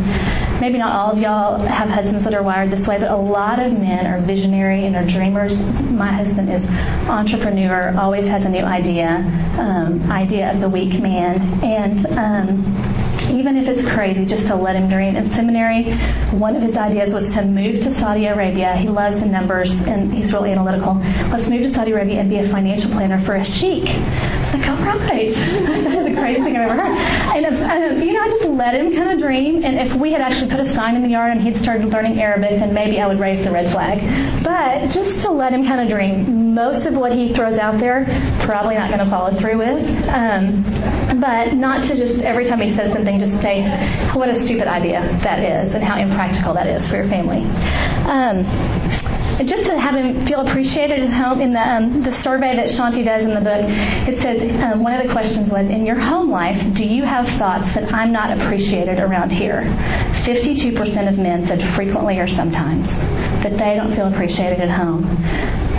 [0.59, 3.59] maybe not all of y'all have husbands that are wired this way, but a lot
[3.59, 5.55] of men are visionary and are dreamers.
[5.91, 6.63] My husband is
[7.09, 9.09] entrepreneur, always has a new idea,
[9.59, 14.75] um, idea of the week man, and um, even if it's crazy, just to let
[14.75, 15.15] him dream.
[15.15, 15.95] In seminary,
[16.37, 18.75] one of his ideas was to move to Saudi Arabia.
[18.77, 20.95] He loves the numbers and he's really analytical.
[21.31, 23.85] Let's move to Saudi Arabia and be a financial planner for a sheikh.
[23.85, 25.31] Like, all right.
[25.35, 26.97] that is the craziest thing I've ever heard.
[26.97, 29.63] And, if, you know, I just let him kind of dream.
[29.63, 32.19] And if we had actually put a sign in the yard and he'd started learning
[32.19, 33.99] Arabic, then maybe I would raise the red flag.
[34.43, 36.53] But just to let him kind of dream.
[36.53, 38.05] Most of what he throws out there,
[38.45, 40.09] probably not going to follow through with.
[40.09, 40.63] Um,
[41.21, 43.63] but not to just every time he says something, just say
[44.13, 47.39] what a stupid idea that is and how impractical that is for your family.
[48.11, 48.43] Um,
[49.45, 53.05] just to have him feel appreciated at home, in the, um, the survey that Shaunti
[53.05, 53.63] does in the book,
[54.09, 57.27] it says um, one of the questions was, in your home life, do you have
[57.37, 59.61] thoughts that I'm not appreciated around here?
[60.25, 62.87] 52% of men said frequently or sometimes
[63.43, 65.05] that they don't feel appreciated at home.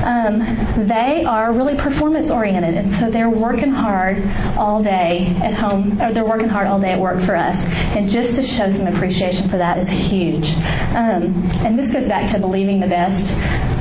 [0.05, 4.25] Um, they are really performance oriented, and so they're working hard
[4.57, 7.57] all day at home, or they're working hard all day at work for us.
[7.57, 10.49] And just to show some appreciation for that is huge.
[10.49, 13.31] Um, and this goes back to believing the best.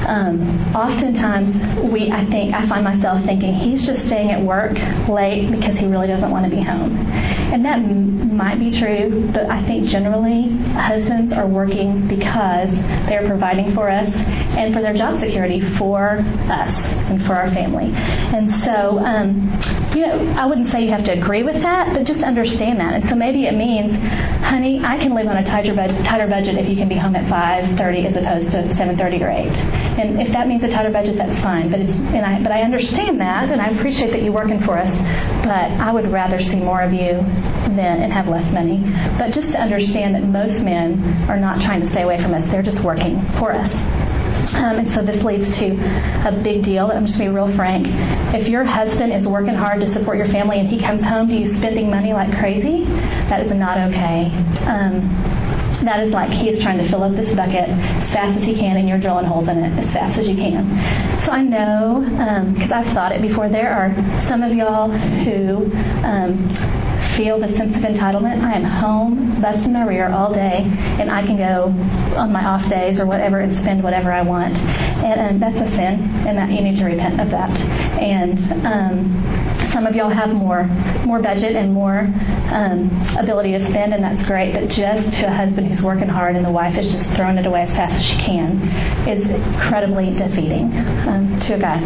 [0.07, 4.73] Um, oftentimes, we, I think, I find myself thinking he's just staying at work
[5.09, 9.29] late because he really doesn't want to be home, and that m- might be true.
[9.33, 12.69] But I think generally, husbands are working because
[13.09, 16.71] they're providing for us and for their job security for us
[17.09, 17.91] and for our family.
[17.93, 19.51] And so, um,
[19.93, 22.93] you know, I wouldn't say you have to agree with that, but just understand that.
[22.93, 23.91] And so maybe it means,
[24.43, 27.15] honey, I can live on a tighter budget, tighter budget if you can be home
[27.15, 29.96] at 5:30 as opposed to 7:30 or 8.
[29.97, 31.71] And if that means a tighter budget, that's fine.
[31.71, 34.77] But it's, and I, but I understand that, and I appreciate that you're working for
[34.77, 34.89] us.
[35.43, 37.17] But I would rather see more of you
[37.75, 38.79] than and have less money.
[39.17, 42.45] But just to understand that most men are not trying to stay away from us;
[42.51, 43.73] they're just working for us.
[44.53, 45.75] Um, and so this leads to
[46.27, 46.89] a big deal.
[46.91, 47.87] I'm just going to be real frank.
[48.33, 51.33] If your husband is working hard to support your family and he comes home to
[51.33, 52.85] you spending money like crazy,
[53.29, 54.31] that is not okay.
[54.65, 55.36] Um,
[55.85, 58.55] that is like he is trying to fill up this bucket as fast as he
[58.55, 60.65] can, and you're drilling holes in it as fast as you can.
[61.25, 62.01] So I know,
[62.53, 63.93] because um, I've thought it before, there are
[64.27, 65.71] some of y'all who
[66.03, 66.53] um,
[67.17, 68.43] feel the sense of entitlement.
[68.43, 71.73] I am home, busting my rear all day, and I can go
[72.15, 74.55] on my off days or whatever and spend whatever I want.
[74.55, 77.49] And, and that's a sin, and that you need to repent of that.
[77.97, 80.65] And um, some of y'all have more
[81.05, 81.99] more budget and more
[82.51, 84.53] um, ability to spend, and that's great.
[84.53, 87.45] But just to a husband who's working hard and the wife is just throwing it
[87.47, 88.61] away as fast as she can
[89.07, 90.71] is incredibly defeating
[91.07, 91.81] um, to a guy.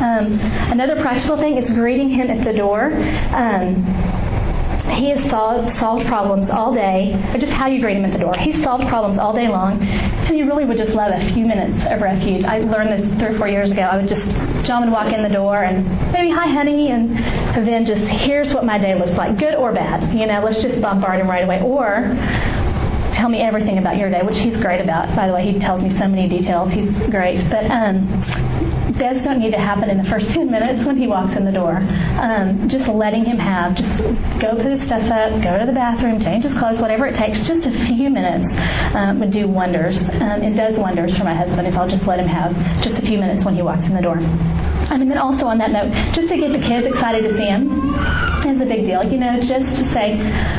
[0.00, 0.38] Um,
[0.72, 2.92] another practical thing is greeting him at the door.
[3.34, 4.25] Um,
[4.94, 8.18] he has solved, solved problems all day, or just how you greet him at the
[8.18, 8.34] door.
[8.36, 11.84] He's solved problems all day long, and you really would just love a few minutes
[11.90, 12.44] of refuge.
[12.44, 13.82] I learned this three or four years ago.
[13.82, 14.24] I would just,
[14.66, 17.16] John would walk in the door and maybe, hi, honey, and
[17.66, 20.14] then just, here's what my day looks like, good or bad.
[20.16, 21.60] You know, let's just bombard him right away.
[21.60, 22.14] Or,
[23.12, 25.14] tell me everything about your day, which he's great about.
[25.16, 26.70] By the way, he tells me so many details.
[26.72, 27.48] He's great.
[27.50, 28.06] But um,
[28.98, 31.52] beds don't need to happen in the first 10 minutes when he walks in the
[31.52, 31.76] door.
[31.76, 33.88] Um, just letting him have, just
[34.40, 37.40] go put his stuff up, go to the bathroom, change his clothes, whatever it takes,
[37.46, 38.46] just a few minutes
[38.94, 39.98] um, would do wonders.
[39.98, 43.02] Um, it does wonders for my husband if I'll just let him have just a
[43.02, 44.18] few minutes when he walks in the door.
[44.18, 47.46] Um, and then also on that note, just to get the kids excited to see
[47.46, 47.85] him
[48.56, 49.02] is a big deal.
[49.02, 50.16] You know, just to say,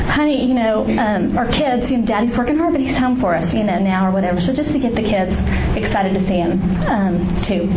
[0.08, 3.34] honey, you know, um, our kids, you know, daddy's working hard, but he's home for
[3.34, 4.40] us, you know, now or whatever.
[4.40, 5.32] So just to get the kids
[5.76, 7.68] excited to see him, um, too.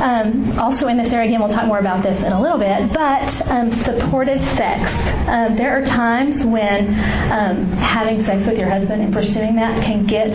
[0.00, 2.92] Um, also in this area, again, we'll talk more about this in a little bit,
[2.92, 4.80] but um, supportive sex.
[5.28, 6.88] Um, there are times when
[7.30, 10.32] um, having sex with your husband and pursuing that can get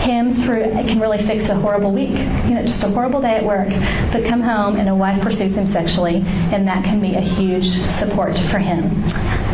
[0.00, 2.10] him through, it can really fix a horrible week.
[2.10, 3.68] You know, just a horrible day at work,
[4.12, 7.66] but come home and a wife pursues him sexually, and that can be a huge
[7.98, 9.04] support for him.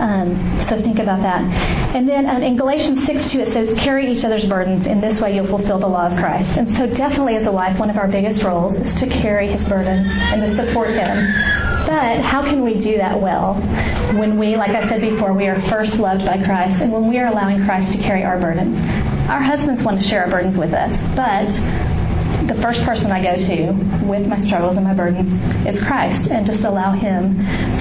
[0.00, 1.42] Um, so think about that.
[1.94, 4.86] And then um, in Galatians 6 2, it says, carry each other's burdens.
[4.86, 6.56] In this way, you'll fulfill the law of Christ.
[6.56, 9.66] And so, definitely as a wife, one of our biggest roles is to carry his
[9.68, 11.32] burdens and to support him.
[11.86, 13.54] But how can we do that well
[14.18, 17.18] when we, like I said before, we are first loved by Christ and when we
[17.18, 18.78] are allowing Christ to carry our burdens?
[19.28, 21.48] Our husbands want to share our burdens with us, but
[22.48, 25.32] the first person I go to with my struggles and my burdens
[25.66, 27.38] is Christ, and just allow Him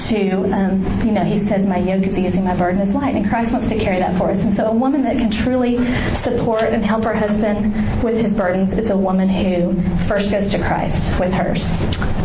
[0.09, 3.27] to, um, you know, He says, "My yoke is easy, my burden is light," and
[3.29, 4.37] Christ wants to carry that for us.
[4.37, 5.77] And so, a woman that can truly
[6.23, 10.59] support and help her husband with his burdens is a woman who first goes to
[10.59, 11.63] Christ with hers.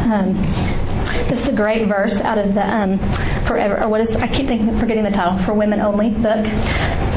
[0.05, 0.96] Um,
[1.29, 2.99] this is a great verse out of the um,
[3.47, 6.45] forever, or what is I keep thinking, forgetting the title for women only book.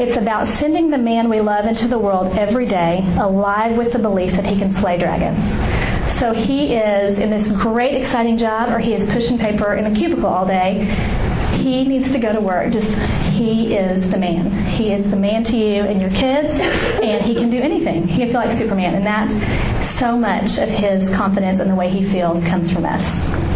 [0.00, 3.98] It's about sending the man we love into the world every day, alive with the
[3.98, 5.38] belief that he can slay dragons.
[6.20, 9.94] So he is in this great, exciting job, or he is pushing paper in a
[9.94, 10.84] cubicle all day.
[11.62, 12.72] He needs to go to work.
[12.72, 12.86] Just
[13.34, 14.76] he is the man.
[14.76, 18.06] He is the man to you and your kids, and he can do anything.
[18.06, 21.90] He can feel like Superman, and that so much of his confidence and the way
[21.90, 23.49] he feels comes from us.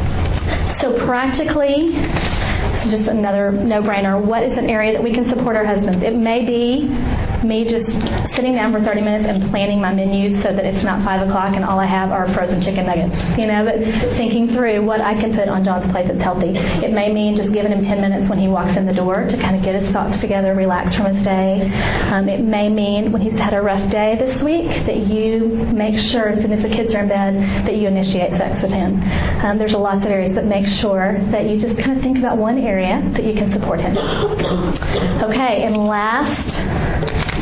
[0.80, 1.92] So practically,
[2.90, 4.22] just another no-brainer.
[4.22, 6.05] What is an area that we can support our husbands?
[6.05, 6.88] It may be
[7.45, 7.86] me just
[8.34, 11.55] sitting down for 30 minutes and planning my menus so that it's not 5 o'clock
[11.55, 13.14] and all I have are frozen chicken nuggets.
[13.38, 13.78] You know, but
[14.16, 16.57] thinking through what I can put on John's plate that's healthy.
[16.57, 19.36] It may mean just giving him 10 minutes when he walks in the door to
[19.38, 21.70] kind of get his thoughts together, relax from his day.
[22.11, 25.99] Um, it may mean when he's had a rough day this week that you make
[25.99, 29.03] sure, as soon as the kids are in bed, that you initiate sex with him.
[29.45, 32.18] Um, there's a lots of areas, but make sure that you just kind of think
[32.18, 33.97] about one area that you can support him.
[33.97, 37.34] Okay, and last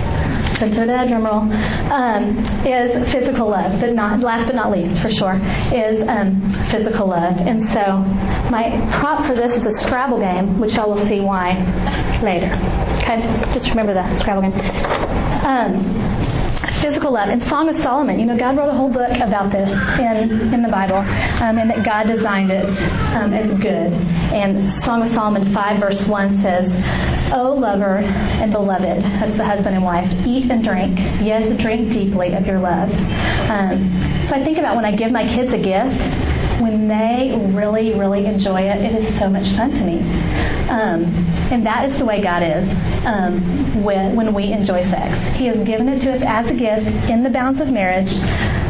[0.63, 1.43] consider drum roll,
[1.91, 5.35] um, is physical love, but not last but not least, for sure,
[5.75, 6.39] is um,
[6.71, 7.37] physical love.
[7.37, 7.99] And so
[8.51, 11.59] my prop for this is a Scrabble game, which I will see why
[12.23, 12.53] later.
[13.03, 13.19] Okay,
[13.53, 14.55] just remember that Scrabble game.
[15.43, 16.42] Um,
[16.83, 17.29] physical love.
[17.29, 20.63] In Song of Solomon, you know, God wrote a whole book about this in, in
[20.63, 22.67] the Bible, um, and that God designed it
[23.15, 23.95] um, as good.
[24.35, 26.67] And Song of Solomon 5, verse 1 says,
[27.33, 30.99] O lover and beloved, that's the husband and wife, eat and drink.
[31.23, 32.91] Yes, drink deeply of your love.
[32.91, 35.97] Um, so I think about when I give my kids a gift,
[36.63, 39.99] when they really, really enjoy it, it is so much fun to me.
[40.69, 41.05] Um,
[41.53, 42.67] and that is the way God is
[43.05, 45.37] um, when, when we enjoy sex.
[45.37, 48.13] He has given it to us as a gift in the bounds of marriage.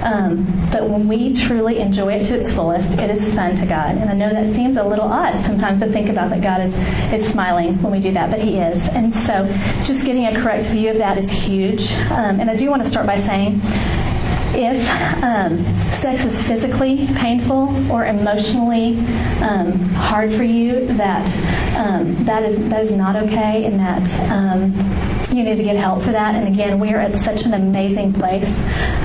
[0.03, 3.97] Um, but when we truly enjoy it to its fullest, it is fun to God.
[3.97, 7.23] And I know that seems a little odd sometimes to think about that God is,
[7.23, 8.81] is smiling when we do that, but He is.
[8.83, 9.47] And so
[9.85, 11.93] just getting a correct view of that is huge.
[12.11, 13.61] Um, and I do want to start by saying,
[14.55, 15.65] if um,
[16.03, 18.99] sex is physically painful or emotionally
[19.41, 21.27] um, hard for you, that
[21.77, 26.05] um, that is that is not okay, and that um, you need to get help
[26.05, 26.35] for that.
[26.35, 28.45] And again, we are at such an amazing place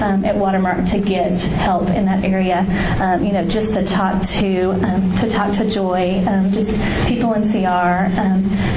[0.01, 2.65] um, at Watermark to get help in that area.
[2.99, 4.73] Um, you know, just to talk to
[5.21, 6.69] to talk to Joy, just
[7.07, 8.09] people in CR.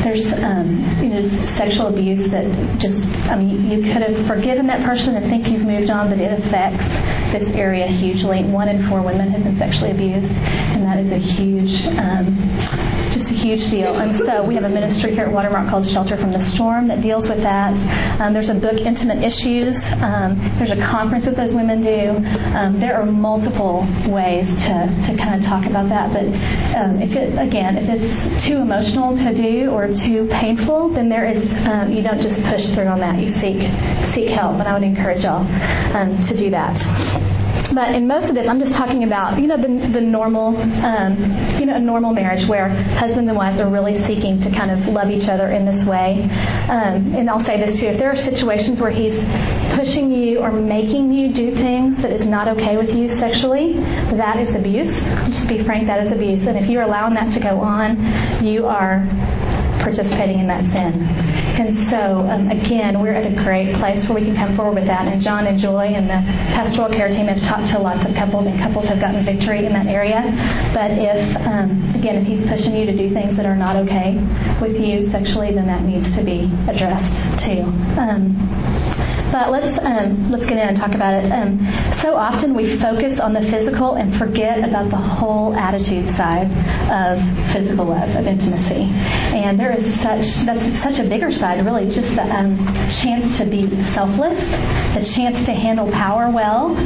[0.05, 2.47] there's you know sexual abuse that
[2.79, 2.97] just
[3.29, 6.33] I mean you could have forgiven that person and think you've moved on, but it
[6.41, 6.85] affects
[7.33, 8.43] this area hugely.
[8.45, 12.59] One in four women have been sexually abused, and that is a huge, um,
[13.13, 13.95] just a huge deal.
[13.95, 17.01] And so we have a ministry here at Watermark called Shelter from the Storm that
[17.01, 17.73] deals with that.
[18.21, 19.77] Um, there's a book, Intimate Issues.
[20.03, 22.19] Um, there's a conference that those women do.
[22.57, 24.75] Um, there are multiple ways to,
[25.07, 26.13] to kind of talk about that.
[26.13, 26.27] But
[26.77, 31.27] um, if it, again, if it's too emotional to do or too painful, then there
[31.31, 33.19] is, um, you don't just push through on that.
[33.19, 33.63] You seek
[34.15, 37.40] seek help, and I would encourage y'all to do that.
[37.75, 41.17] But in most of this, I'm just talking about you know the, the normal um,
[41.59, 44.93] you know a normal marriage where husband and wife are really seeking to kind of
[44.93, 46.25] love each other in this way.
[46.69, 49.19] Um, and I'll say this too: if there are situations where he's
[49.75, 54.39] pushing you or making you do things that is not okay with you sexually, that
[54.39, 54.91] is abuse.
[55.35, 56.47] Just be frank, that is abuse.
[56.47, 59.07] And if you're allowing that to go on, you are
[59.81, 61.03] participating in that sin.
[61.61, 64.87] And so, um, again, we're at a great place where we can come forward with
[64.87, 65.07] that.
[65.09, 66.21] And John and Joy and the
[66.55, 69.73] pastoral care team have talked to lots of couples, and couples have gotten victory in
[69.73, 70.23] that area.
[70.73, 74.17] But if, um, again, if he's pushing you to do things that are not okay
[74.61, 77.63] with you sexually, then that needs to be addressed too.
[78.01, 78.60] Um,
[79.33, 81.31] but let's um, let's get in and talk about it.
[81.31, 81.59] Um,
[82.03, 86.51] so often we focus on the physical and forget about the whole attitude side
[86.91, 87.19] of
[87.53, 88.91] physical love, of intimacy.
[89.37, 92.59] And there is such that's such a bigger side, really, just the um,
[92.91, 94.39] chance to be selfless,
[94.95, 96.77] the chance to handle power well,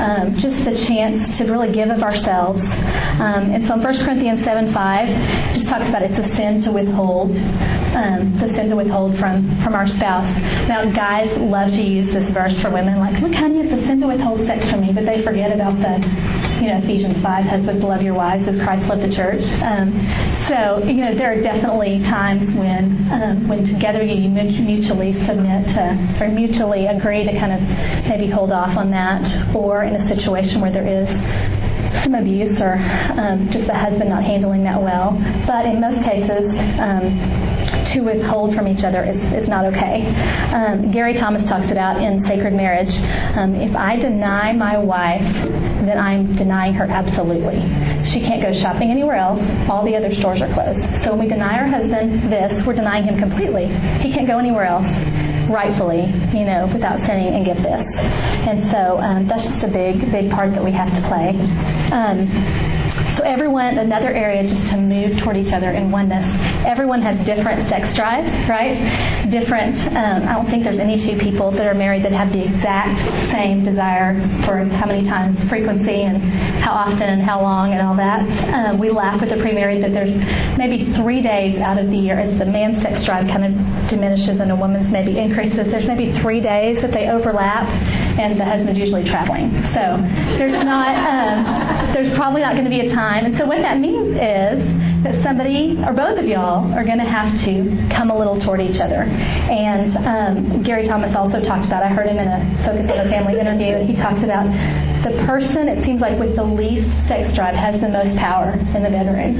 [0.00, 2.60] um, just the chance to really give of ourselves.
[2.60, 6.72] Um, and so in 1 Corinthians 7 5, just talks about it's a sin to
[6.72, 10.26] withhold, um, the sin to withhold from, from our spouse.
[10.68, 14.00] Now, guys love to use this verse for women, like, look, honey, it's a sin
[14.00, 15.98] to withhold sex from me, but they forget about the,
[16.62, 19.42] you know, Ephesians 5, husbands love your wives as Christ loved the church.
[19.62, 19.90] Um,
[20.48, 26.16] so, you know, there are definitely times when, um, when together you mutually submit to,
[26.20, 27.60] or mutually agree to kind of
[28.08, 29.22] maybe hold off on that,
[29.54, 31.08] or in a situation where there is
[32.04, 32.74] some abuse or
[33.18, 35.12] um, just the husband not handling that well.
[35.46, 36.46] But in most cases,
[36.78, 37.49] um,
[37.92, 40.06] to withhold from each other is not okay.
[40.52, 42.94] Um, Gary Thomas talks about in Sacred Marriage
[43.36, 47.60] um, if I deny my wife, then I'm denying her absolutely.
[48.04, 49.40] She can't go shopping anywhere else.
[49.68, 50.80] All the other stores are closed.
[51.04, 53.66] So when we deny our husband this, we're denying him completely.
[54.00, 54.86] He can't go anywhere else
[55.50, 57.86] rightfully, you know, without sinning and get this.
[57.96, 61.34] And so um, that's just a big, big part that we have to play.
[61.90, 62.79] Um,
[63.20, 66.24] so everyone, another area just to move toward each other in oneness.
[66.64, 69.28] Everyone has different sex drive, right?
[69.30, 69.78] Different.
[69.88, 72.98] Um, I don't think there's any two people that are married that have the exact
[73.30, 74.14] same desire
[74.46, 76.16] for how many times, frequency, and
[76.64, 78.24] how often, and how long, and all that.
[78.54, 80.16] Um, we laugh with the pre-married that there's
[80.56, 84.40] maybe three days out of the year as the man's sex drive kind of diminishes
[84.40, 85.70] and a woman's maybe increases.
[85.70, 87.68] There's maybe three days that they overlap,
[88.18, 89.50] and the husband's usually traveling.
[89.74, 90.00] So
[90.38, 90.94] there's not.
[90.96, 93.24] Um, there's probably not going to be a time time.
[93.26, 94.58] And so what that means is
[95.02, 98.60] that somebody or both of y'all are going to have to come a little toward
[98.60, 99.02] each other.
[99.02, 103.10] And um, Gary Thomas also talked about, I heard him in a Focus on the
[103.10, 104.46] Family interview, and he talked about
[105.02, 108.82] the person, it seems like, with the least sex drive has the most power in
[108.82, 109.36] the bedroom.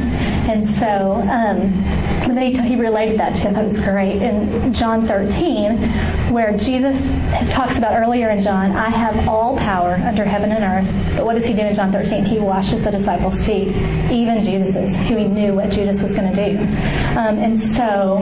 [0.49, 6.33] And so um, then he, he related that to, it was great, in John 13,
[6.33, 6.97] where Jesus
[7.53, 11.17] talks about earlier in John, I have all power under heaven and earth.
[11.17, 12.25] But what does he do in John 13?
[12.25, 13.69] He washes the disciples' feet,
[14.11, 16.59] even Jesus', who he knew what Judas was going to do.
[17.19, 18.19] Um, and so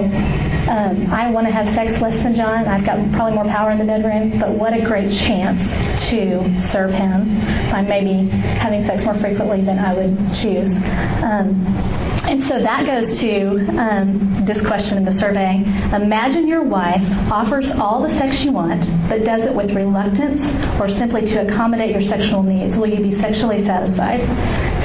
[0.69, 2.67] um, I want to have sex less than John.
[2.67, 5.59] I've got probably more power in the bedroom, but what a great chance
[6.11, 10.69] to serve him by maybe having sex more frequently than I would choose.
[11.25, 11.65] Um,
[12.29, 15.63] and so that goes to um, this question in the survey.
[15.95, 17.01] Imagine your wife
[17.31, 20.41] offers all the sex you want, but does it with reluctance
[20.79, 22.77] or simply to accommodate your sexual needs.
[22.77, 24.21] Will you be sexually satisfied?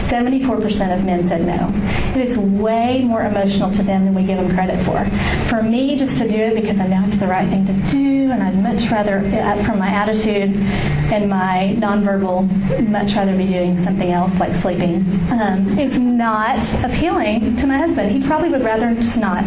[0.09, 1.71] 74% of men said no.
[2.19, 5.03] It is way more emotional to them than we give them credit for.
[5.49, 8.31] For me, just to do it because I know it's the right thing to do,
[8.31, 13.83] and I'd much rather, uh, from my attitude and my nonverbal, much rather be doing
[13.83, 15.01] something else like sleeping.
[15.31, 18.11] Um, it's not appealing to my husband.
[18.11, 19.43] He probably would rather just not,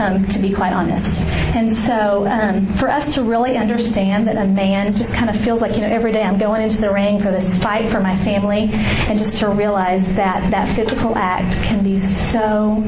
[0.00, 1.18] um, to be quite honest.
[1.18, 5.60] And so, um, for us to really understand that a man just kind of feels
[5.60, 8.16] like, you know, every day I'm going into the ring for this fight for my
[8.24, 11.98] family, and just to realize that that physical act can be
[12.30, 12.78] so,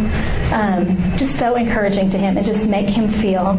[0.54, 3.58] um, just so encouraging to him and just make him feel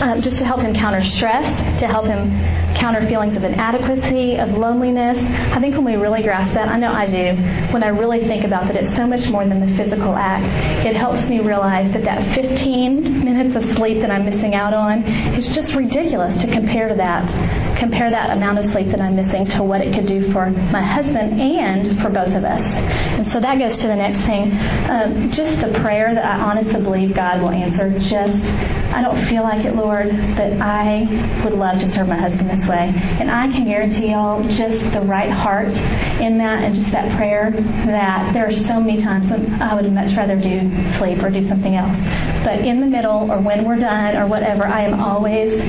[0.00, 2.30] um, just to help him counter stress, to help him
[2.76, 5.18] counter feelings of inadequacy, of loneliness.
[5.52, 8.44] I think when we really grasp that, I know I do, when I really think
[8.44, 10.46] about that it's so much more than the physical act,
[10.86, 15.02] it helps me realize that that 15 minutes of sleep that I'm missing out on
[15.34, 19.46] is just ridiculous to compare to that, compare that amount of sleep that I'm missing
[19.56, 22.62] to what it could do for my husband and for both of us.
[22.62, 24.52] And so that goes to the next thing.
[24.88, 27.90] Um, just the prayer that I honestly believe God will answer.
[27.98, 28.44] Just
[28.88, 32.68] I don't feel like it, Lord, that I would love to serve my husband this
[32.68, 32.92] way.
[32.94, 35.72] And I can guarantee y'all just the right heart
[36.20, 37.50] in that and just that prayer
[37.86, 40.68] that there are so many times when I would much rather do
[40.98, 41.96] sleep or do something else.
[42.44, 45.60] But in the middle or when we're done or whatever, I am always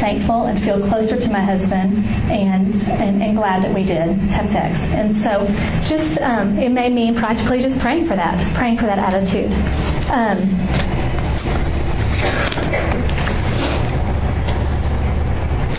[0.00, 4.46] thankful and feel closer to my husband and, and, and glad that we did have
[4.52, 4.74] sex.
[4.94, 5.46] And so
[5.88, 9.52] just, um, it may mean practically just praying for that, praying for that attitude.
[10.10, 10.99] Um,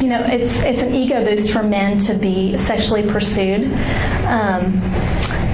[0.01, 3.71] you know, it's it's an ego boost for men to be sexually pursued.
[4.25, 4.81] Um,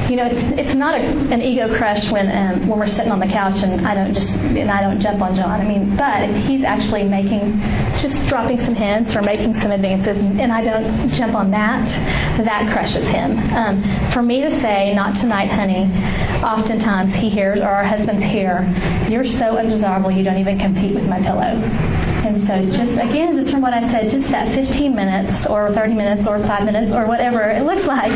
[0.09, 3.19] you know, it's it's not a, an ego crush when um, when we're sitting on
[3.19, 5.59] the couch and I don't just and I don't jump on John.
[5.59, 7.59] I mean, but if he's actually making
[7.99, 11.85] just dropping some hints or making some advances and I don't jump on that,
[12.45, 13.37] that crushes him.
[13.51, 13.83] Um,
[14.13, 15.91] for me to say, "Not tonight, honey,"
[16.41, 18.63] oftentimes he hears or our husbands hear,
[19.09, 20.09] "You're so undesirable.
[20.09, 23.81] You don't even compete with my pillow." And so just, again, just from what I
[23.89, 27.87] said, just that 15 minutes or 30 minutes or 5 minutes or whatever it looks
[27.87, 28.11] like,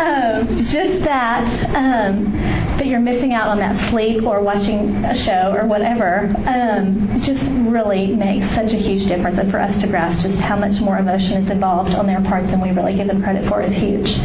[0.00, 1.44] um, just that,
[1.76, 2.32] um,
[2.78, 7.42] that you're missing out on that sleep or watching a show or whatever, um, just
[7.70, 9.38] really makes such a huge difference.
[9.38, 12.46] And for us to grasp just how much more emotion is involved on their part
[12.46, 14.16] than we really give them credit for is huge.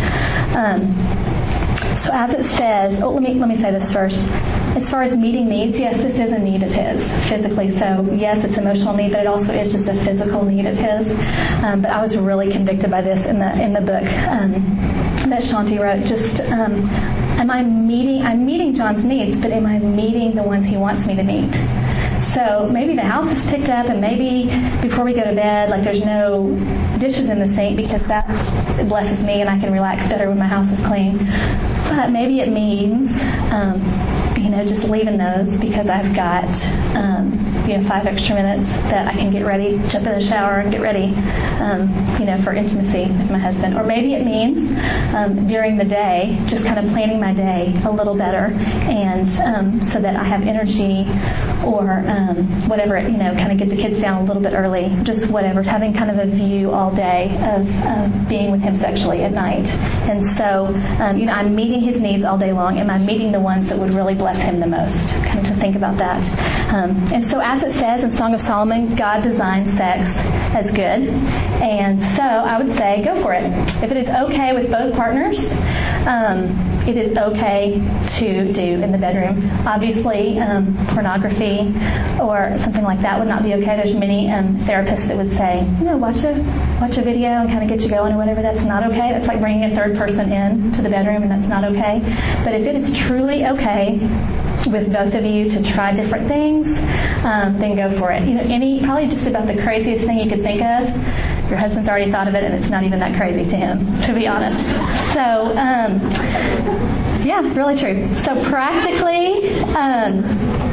[0.55, 0.95] Um,
[2.05, 4.19] so as it says, oh, let me let me say this first.
[4.75, 7.71] As far as meeting needs, yes, this is a need of his physically.
[7.79, 11.07] So yes, it's emotional need, but it also is just a physical need of his.
[11.63, 14.51] Um, but I was really convicted by this in the in the book um,
[15.29, 16.05] that Shaunti wrote.
[16.05, 16.89] Just um,
[17.39, 18.21] am I meeting?
[18.23, 21.84] I'm meeting John's needs, but am I meeting the ones he wants me to meet?
[22.35, 24.51] So maybe the house is picked up, and maybe
[24.85, 26.49] before we go to bed, like there's no
[26.99, 28.27] dishes in the sink because that
[28.89, 31.17] blesses me, and I can relax better when my house is clean.
[31.89, 33.11] But maybe it means
[33.51, 33.79] um,
[34.37, 36.45] you know, just leaving those because I've got,
[36.95, 40.59] um, you know, five extra minutes that I can get ready, jump in the shower
[40.59, 41.13] and get ready,
[41.59, 43.75] um, you know, for intimacy with my husband.
[43.75, 44.77] Or maybe it means
[45.15, 49.89] um, during the day, just kind of planning my day a little better and um,
[49.93, 51.07] so that I have energy
[51.65, 52.24] or um,
[52.67, 55.61] whatever, you know, kind of get the kids down a little bit early, just whatever,
[55.63, 59.65] having kind of a view all day of um, being with him sexually at night.
[59.65, 60.67] And so,
[61.03, 62.77] um, you know, I'm meeting his needs all day long.
[62.79, 64.95] Am I meeting the ones that would really bless him the most?
[65.25, 66.21] Kind of to think about that.
[66.73, 70.01] Um, and so, as it says in Song of Solomon, God designed sex
[70.55, 71.07] as good.
[71.61, 73.45] And so, I would say go for it.
[73.83, 75.37] If it is okay with both partners,
[76.07, 77.81] um, it is okay
[78.19, 79.41] to do in the bedroom.
[79.65, 81.73] Obviously, um, pornography
[82.21, 83.75] or something like that would not be okay.
[83.75, 86.37] There's many um, therapists that would say, you know, watch a
[86.79, 88.41] watch a video and kind of get you going or whatever.
[88.41, 89.11] That's not okay.
[89.13, 91.99] That's like bringing a third person in to the bedroom, and that's not okay.
[92.43, 93.97] But if it is truly okay
[94.69, 96.65] with both of you to try different things,
[97.25, 98.23] um, then go for it.
[98.27, 100.85] You know, any probably just about the craziest thing you could think of.
[101.49, 104.13] Your husband's already thought of it, and it's not even that crazy to him, to
[104.13, 104.71] be honest.
[105.13, 106.01] So, um,
[107.25, 108.09] yeah, really true.
[108.23, 109.49] So practically.
[109.75, 110.65] Um,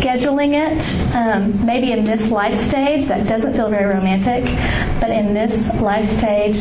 [0.00, 4.44] scheduling it, um, maybe in this life stage, that doesn't feel very romantic,
[5.00, 6.56] but in this life stage,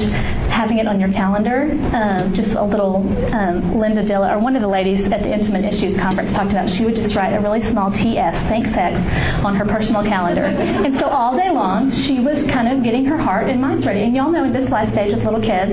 [0.49, 2.97] having it on your calendar, um, just a little
[3.33, 6.69] um, Linda Dillow, or one of the ladies at the Intimate Issues Conference talked about,
[6.69, 8.97] she would just write a really small TS, thank sex,
[9.43, 10.45] on her personal calendar.
[10.89, 14.01] And so all day long, she was kind of getting her heart and mind ready.
[14.01, 15.71] And y'all know in this life stage with little kids,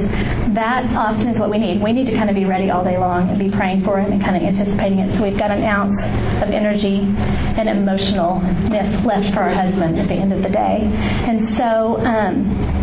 [0.55, 1.81] that often is what we need.
[1.81, 4.11] We need to kind of be ready all day long and be praying for it
[4.11, 5.17] and kind of anticipating it.
[5.17, 5.99] So we've got an ounce
[6.43, 10.81] of energy and emotionalness left for our husband at the end of the day.
[10.83, 12.76] And so, um,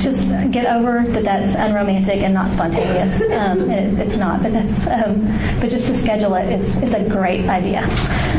[0.00, 3.22] just get over that that's unromantic and not spontaneous.
[3.30, 7.08] Um, it, it's not, but um, but just to schedule it, it is, is a
[7.08, 7.84] great idea.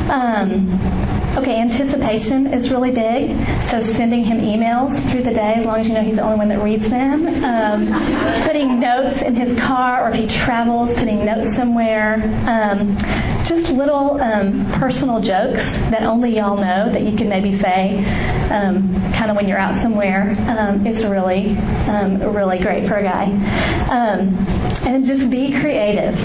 [0.09, 3.31] Um, Okay, anticipation is really big.
[3.71, 6.37] So sending him emails through the day, as long as you know he's the only
[6.37, 7.25] one that reads them.
[7.41, 12.15] Um, putting notes in his car, or if he travels, putting notes somewhere.
[12.45, 12.97] Um,
[13.45, 18.03] just little um, personal jokes that only y'all know that you can maybe say,
[18.51, 20.35] um, kind of when you're out somewhere.
[20.49, 21.55] Um, it's really,
[22.27, 23.31] really great for a guy.
[24.83, 26.15] and just be creative.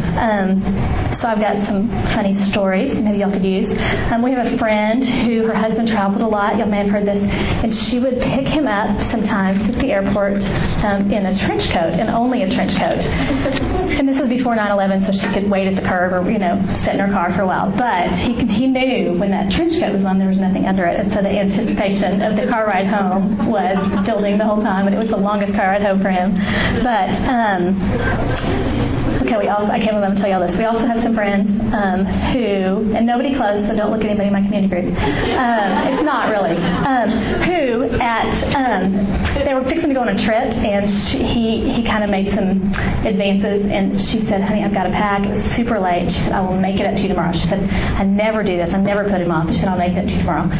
[1.21, 3.69] So I've got some funny stories maybe y'all could use.
[3.69, 6.57] we have a friend who her husband traveled a lot.
[6.59, 7.17] Y'all may have heard this.
[7.17, 10.43] And she would pick him up sometimes at the airport
[10.85, 13.01] um, in a trench coat and only a trench coat.
[13.99, 16.61] and this was before 9/11, so she could wait at the curb or you know
[16.85, 17.71] sit in her car for a while.
[17.71, 21.01] But he he knew when that trench coat was on, there was nothing under it,
[21.01, 24.95] and so the anticipation of the car ride home was building the whole time, and
[24.95, 26.35] it was the longest car ride home for him.
[26.83, 28.97] But um,
[29.27, 30.57] Okay, we also, I can't remember to tell you all this.
[30.57, 32.05] We also have some friends um,
[32.35, 34.87] who, and nobody close, so don't look at anybody in my community group.
[34.91, 36.57] Um, it's not really.
[36.57, 37.11] Um,
[37.47, 38.93] who at um,
[39.45, 42.35] they were fixing to go on a trip, and she, he he kind of made
[42.35, 42.75] some
[43.07, 45.23] advances, and she said, "Honey, I've got to pack.
[45.27, 47.63] It's super late." She said, "I will make it up to you tomorrow." She said,
[47.71, 48.73] "I never do this.
[48.75, 50.51] I never put him off." She said, "I'll make it up to you tomorrow."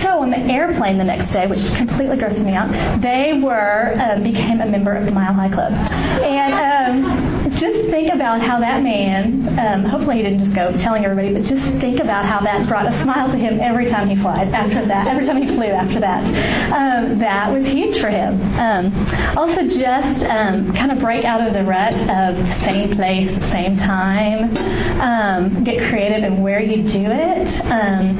[0.00, 2.70] So on the airplane the next day, which completely grossed me out,
[3.02, 7.31] they were uh, became a member of the Mile High Club, and.
[7.56, 11.42] Just think about how that man, um, hopefully he didn't just go telling everybody, but
[11.42, 14.86] just think about how that brought a smile to him every time he flied after
[14.86, 16.24] that, every time he flew after that.
[16.72, 18.40] Um, that was huge for him.
[18.54, 23.76] Um, also, just um, kind of break out of the rut of same place, same
[23.76, 24.56] time.
[25.00, 27.60] Um, get creative in where you do it.
[27.66, 28.16] Um,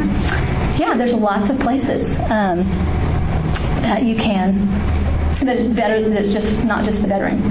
[0.78, 2.06] yeah, there's lots of places
[3.82, 4.81] that you can
[5.44, 6.08] that's better.
[6.08, 7.42] That's just not just the bedroom.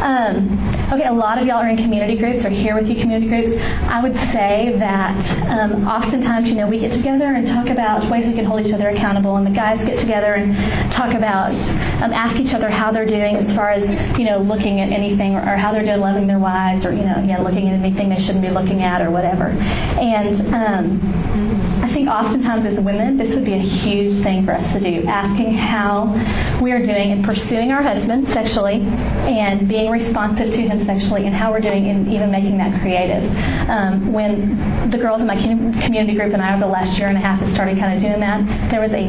[0.00, 3.28] Um, okay, a lot of y'all are in community groups or here with you community
[3.28, 3.62] groups.
[3.88, 5.16] I would say that
[5.48, 8.72] um, oftentimes, you know, we get together and talk about ways we can hold each
[8.72, 11.54] other accountable, and the guys get together and talk about,
[12.02, 15.34] um, ask each other how they're doing as far as you know, looking at anything
[15.34, 18.20] or, how they're doing loving their wives, or you know, yeah, looking at anything they
[18.20, 19.46] shouldn't be looking at or whatever.
[19.46, 24.80] And um, think oftentimes as women, this would be a huge thing for us to
[24.80, 26.10] do, asking how
[26.60, 31.34] we are doing in pursuing our husband sexually and being responsive to him sexually and
[31.34, 33.22] how we're doing in even making that creative.
[33.70, 37.16] Um, when the girls in my community group and I over the last year and
[37.16, 39.06] a half have started kind of doing that, there was a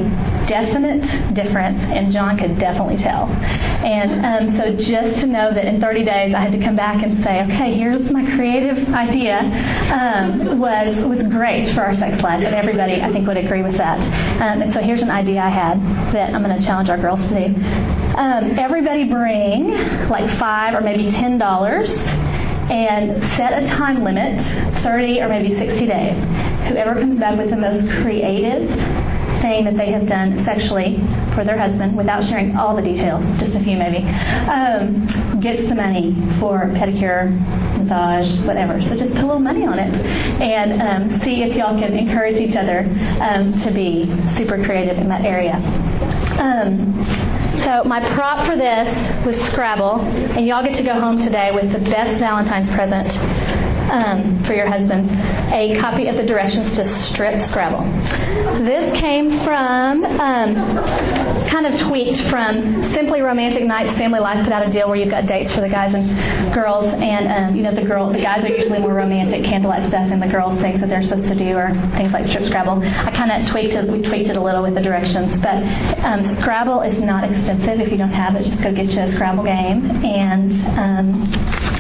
[0.48, 3.26] definite difference and John could definitely tell.
[3.26, 7.04] And um, so just to know that in 30 days I had to come back
[7.04, 9.42] and say, okay, here's my creative idea
[9.92, 13.78] um, was, was great for our sex life and everybody I think would agree with
[13.78, 14.00] that.
[14.42, 15.80] Um, and so here's an idea I had
[16.14, 17.56] that I'm going to challenge our girls to do.
[18.18, 19.72] Um, everybody bring
[20.10, 24.42] like five or maybe ten dollars and set a time limit
[24.84, 26.18] 30 or maybe 60 days.
[26.68, 28.68] Whoever comes back with the most creative
[29.46, 30.98] thing that they have done sexually
[31.36, 34.02] for their husband without sharing all the details, just a few maybe,
[34.50, 37.30] um, gets the money for pedicure,
[37.78, 38.82] massage, whatever.
[38.82, 39.94] So just put a little money on it
[40.42, 42.80] and um, see if y'all can encourage each other
[43.22, 44.06] um, to be
[44.38, 45.56] super creative in that area.
[46.42, 47.06] Um,
[47.64, 48.88] so my prop for this
[49.26, 54.44] was Scrabble, and y'all get to go home today with the best Valentine's present um,
[54.46, 55.10] for your husband
[55.54, 57.86] a copy of the directions to strip Scrabble.
[58.64, 60.56] This came from, um,
[61.56, 65.10] kind of tweaked from Simply Romantic Nights Family Life put out a deal where you've
[65.10, 68.44] got dates for the guys and girls, and um, you know the girl, the guys
[68.44, 71.56] are usually more romantic candlelight stuff, and the girls things that they're supposed to do
[71.56, 72.84] are things like strip Scrabble.
[72.84, 75.64] I kind of tweaked it, we tweaked it a little with the directions, but
[76.04, 77.80] um, Scrabble is not expensive.
[77.80, 81.32] If you don't have it, just go get you a Scrabble game, and um,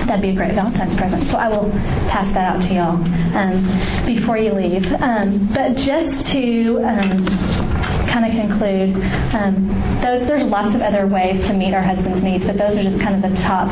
[0.07, 1.30] that'd be a great Valentine's present.
[1.31, 1.69] So I will
[2.07, 2.95] pass that out to y'all
[3.35, 4.88] um, before you leave.
[5.03, 7.65] Um, but just to um,
[8.07, 8.95] kind of conclude,
[9.34, 9.68] um,
[10.02, 13.02] those, there's lots of other ways to meet our husband's needs, but those are just
[13.02, 13.69] kind of the top,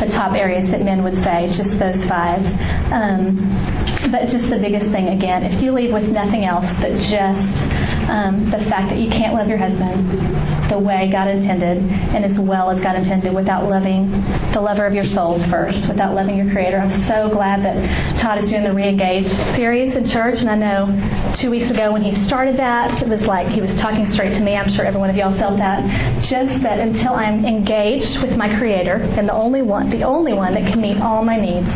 [0.00, 2.44] the top areas that men would say, just those five.
[2.92, 3.72] Um,
[4.10, 7.62] but just the biggest thing again, if you leave with nothing else but just
[8.10, 12.38] um, the fact that you can't love your husband the way God intended and as
[12.38, 14.10] well as God intended without loving
[14.52, 16.78] the lover of your soul first, without loving your Creator.
[16.78, 21.32] I'm so glad that Todd is doing the Reengage series in church, and I know
[21.34, 24.40] two weeks ago when he started that, it was like he was talking straight to
[24.40, 24.56] me.
[24.56, 26.22] I'm sure every one of y'all felt that.
[26.22, 30.54] Just that until I'm engaged with my Creator and the only one, the only one
[30.54, 31.68] that can meet all my needs,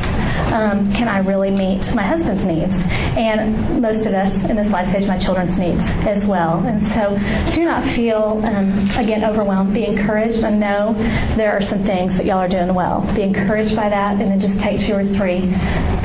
[0.53, 2.73] um, can I really meet my husband's needs?
[2.73, 6.65] And most of us in this life stage, my children's needs as well.
[6.65, 9.75] And so do not feel, um, again, overwhelmed.
[9.75, 10.95] Be encouraged and know
[11.37, 13.03] there are some things that y'all are doing well.
[13.15, 15.53] Be encouraged by that and then just take two or three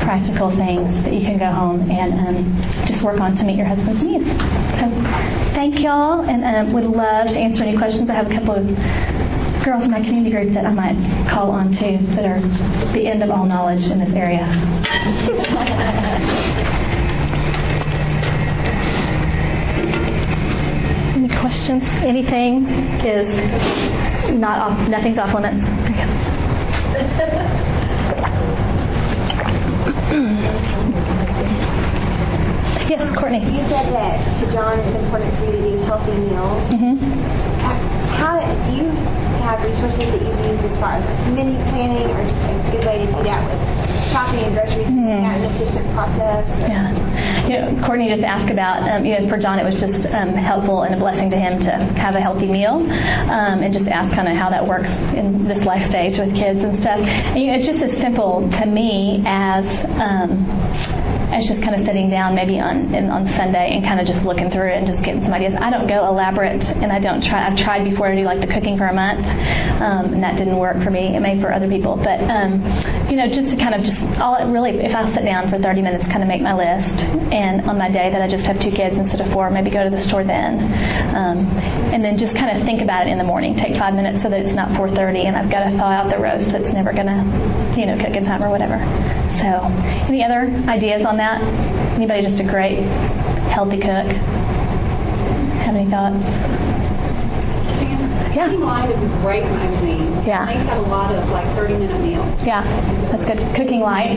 [0.04, 3.66] practical things that you can go home and um, just work on to meet your
[3.66, 4.24] husband's needs.
[4.80, 4.88] So
[5.62, 8.10] thank y'all and um, would love to answer any questions.
[8.10, 8.66] I have a couple of
[9.64, 12.40] girls in my community group that I might call on too that are
[12.92, 14.42] the end of all knowledge in this area.
[21.14, 21.84] Any questions?
[22.02, 22.66] Anything
[23.06, 25.62] is not off, nothing's off limits.
[32.92, 33.40] yes, Courtney.
[33.40, 36.60] You said that to John it's important for you to eat healthy meals.
[36.68, 37.22] Mm-hmm.
[38.12, 38.36] How
[38.68, 38.90] do you
[39.40, 42.98] have resources that you use as far as menu planning or just a good way
[43.00, 45.06] to do that with shopping and groceries, mm-hmm.
[45.08, 46.44] that an efficient process?
[46.60, 46.92] Yeah.
[47.48, 50.34] You know, Courtney just asked about, um, you know, for John, it was just um,
[50.36, 54.14] helpful and a blessing to him to have a healthy meal um, and just ask
[54.14, 57.00] kind of how that works in this life stage with kids and stuff.
[57.00, 59.64] And, you know, it's just as simple to me as
[61.32, 64.06] um, as just kind of sitting down maybe on in, on Sunday and kind of
[64.06, 65.54] just looking through it and just getting some ideas.
[65.58, 67.46] I don't go elaborate, and I don't try.
[67.46, 69.24] I've tried before to do like the cooking for a month,
[69.80, 71.16] um, and that didn't work for me.
[71.16, 72.62] It may for other people, but um,
[73.08, 75.82] you know, just to kind of just all really, if I sit down for 30
[75.82, 77.00] minutes, kind of make my list,
[77.32, 79.84] and on my day that I just have two kids instead of four, maybe go
[79.84, 80.60] to the store then,
[81.16, 81.46] um,
[81.92, 83.56] and then just kind of think about it in the morning.
[83.56, 86.18] Take five minutes so that it's not 4:30, and I've got to thaw out the
[86.18, 87.24] roast that's never gonna,
[87.76, 88.78] you know, cook in time or whatever.
[89.40, 89.64] So,
[90.08, 91.42] any other ideas on that?
[91.96, 92.82] Anybody just a great,
[93.52, 94.08] healthy cook?
[95.64, 96.71] Have any thoughts?
[98.32, 98.48] Yeah.
[98.48, 100.24] Cooking Light is a great magazine.
[100.24, 100.46] Yeah.
[100.46, 102.40] They have a lot of like 30 minute meals.
[102.40, 102.64] Yeah,
[103.12, 103.38] that's good.
[103.54, 104.16] Cooking Light.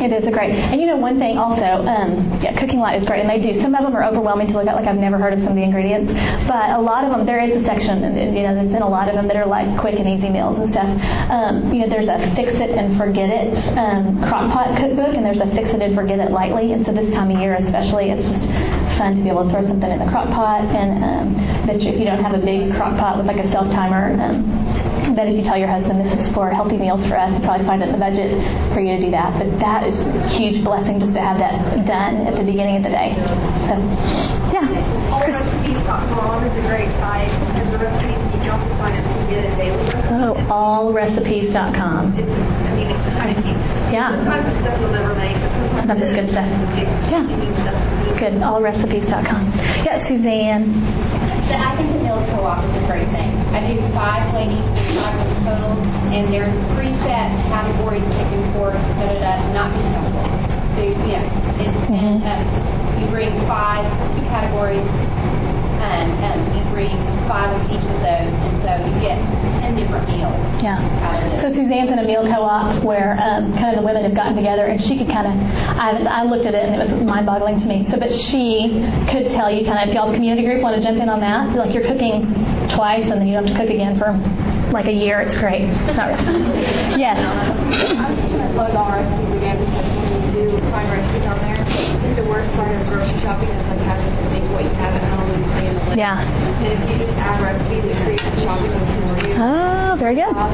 [0.00, 0.54] It is a great.
[0.54, 3.60] And you know one thing also, um, yeah, Cooking Light is great, and they do.
[3.60, 4.76] Some of them are overwhelming to look at.
[4.76, 6.12] Like I've never heard of some of the ingredients,
[6.46, 8.00] but a lot of them there is a section.
[8.00, 10.56] You know, there's been a lot of them that are like quick and easy meals
[10.56, 10.88] and stuff.
[11.28, 15.26] Um, you know, there's a fix it and forget it um, crock pot cookbook, and
[15.26, 16.72] there's a fix it and forget it lightly.
[16.72, 18.46] And so this time of year especially, it's just
[18.96, 20.64] fun to be able to throw something in the crock pot.
[20.70, 21.28] And um,
[21.70, 24.14] if you don't have a big crock pot with like a self timer.
[24.20, 27.40] Um, but if you tell your husband this is for healthy meals for us, you
[27.40, 28.30] probably find it in the budget
[28.72, 29.34] for you to do that.
[29.38, 32.84] But that is a huge blessing just to have that done at the beginning of
[32.84, 33.16] the day.
[33.66, 33.74] So,
[34.54, 34.66] yeah.
[35.10, 37.30] Allrecipes.com is a great site.
[37.54, 39.82] There's a recipes you don't find it to get it daily.
[40.10, 42.14] Oh, allrecipes.com.
[42.16, 43.52] It's, mean, it's tiny.
[43.92, 44.16] Yeah.
[44.16, 45.36] Sometimes the stuff you'll never make.
[45.76, 46.48] Sometimes it's good stuff.
[47.12, 47.26] Yeah.
[48.18, 48.34] Good.
[48.40, 49.42] Allrecipes.com.
[49.84, 50.64] Yeah, Suzanne.
[51.48, 53.34] So I think the meal co-op is a great thing.
[53.50, 54.62] I do five ladies,
[54.94, 55.74] five women total,
[56.14, 60.30] and there's preset categories, chicken, pork, da da da, not just chemical.
[60.78, 61.26] So, you know,
[61.58, 62.22] it's, mm-hmm.
[62.22, 62.42] um,
[63.02, 63.82] you bring five,
[64.14, 64.86] two categories,
[65.80, 66.96] and um, you bring
[67.26, 69.18] five of each of those, and so you get
[69.64, 70.36] ten different meals.
[70.62, 71.40] Yeah.
[71.40, 74.66] So Suzanne's in a meal co-op where um, kind of the women have gotten together,
[74.66, 77.66] and she could kind of, I, I looked at it and it was mind-boggling to
[77.66, 77.86] me.
[77.90, 78.68] So, but she
[79.08, 81.20] could tell you kind of if y'all the community group want to jump in on
[81.20, 82.28] that, so like you're cooking
[82.68, 84.12] twice and then you don't have to cook again for
[84.72, 85.20] like a year.
[85.20, 85.62] It's great.
[85.62, 86.14] It's not
[86.98, 87.16] yes.
[90.60, 93.80] You find recipes on there, I think the worst part of grocery shopping is like
[93.80, 95.96] having to think what you have at home and stay in the list.
[95.96, 96.20] Yeah.
[96.20, 99.34] And if you just add recipes, it creates a shopping list for you.
[99.40, 100.36] Oh, very good.
[100.36, 100.52] Um,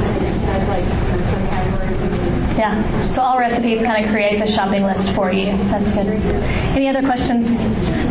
[2.56, 3.14] yeah.
[3.14, 5.56] So all recipes kind of create the shopping list for you.
[5.68, 6.06] That's good.
[6.08, 7.46] Any other questions?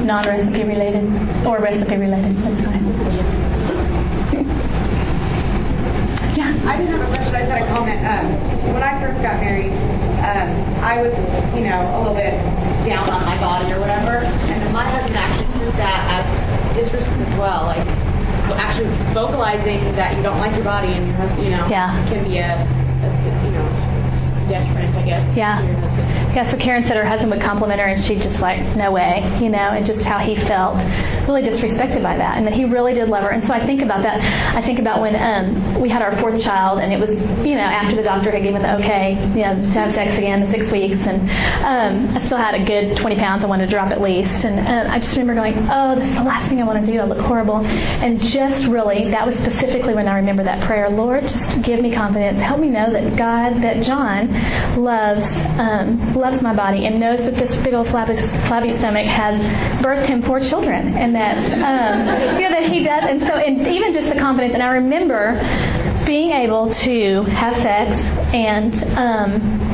[0.06, 1.06] Non-recipe related
[1.46, 2.36] or recipe related?
[2.44, 2.86] That's fine.
[6.38, 6.44] yeah.
[6.64, 7.36] I just have a question.
[7.36, 8.00] I just had a comment.
[8.08, 8.26] Um,
[8.74, 9.76] when I first got married,
[10.24, 10.50] um,
[10.80, 11.12] I was,
[11.52, 12.40] you know, a little bit
[12.88, 16.24] down on my body or whatever, and then my husband actually took that as
[16.78, 17.68] disrespect as well.
[17.68, 17.86] Like
[18.54, 21.08] actually vocalizing that you don't like your body and
[21.42, 22.08] you know yeah.
[22.08, 23.95] can be a, a you know
[24.48, 25.38] detriment, I guess.
[25.38, 26.16] Yeah.
[26.36, 29.24] Yeah, so Karen said her husband would compliment her, and she'd just like, no way,
[29.42, 30.76] you know, and just how he felt
[31.28, 33.30] really disrespected by that, and that he really did love her.
[33.30, 34.20] And so I think about that.
[34.54, 37.18] I think about when um, we had our fourth child, and it was,
[37.48, 40.44] you know, after the doctor had given the okay, you know, to have sex again
[40.44, 41.24] in six weeks, and
[41.64, 44.44] um, I still had a good 20 pounds I wanted to drop at least.
[44.44, 46.92] And uh, I just remember going, oh, this is the last thing I want to
[46.92, 47.00] do.
[47.00, 47.64] I look horrible.
[47.64, 51.94] And just really, that was specifically when I remember that prayer Lord, just give me
[51.94, 52.42] confidence.
[52.42, 54.35] Help me know that God, that John,
[54.78, 55.26] loves
[55.60, 58.16] um, loves my body and knows that this big old flabby,
[58.48, 59.36] flabby stomach has
[59.84, 63.04] birthed him four children, and that um, you know that he does.
[63.08, 64.54] And so, and even just the confidence.
[64.54, 65.40] And I remember
[66.06, 67.92] being able to have sex
[68.34, 68.74] and.
[68.98, 69.65] Um,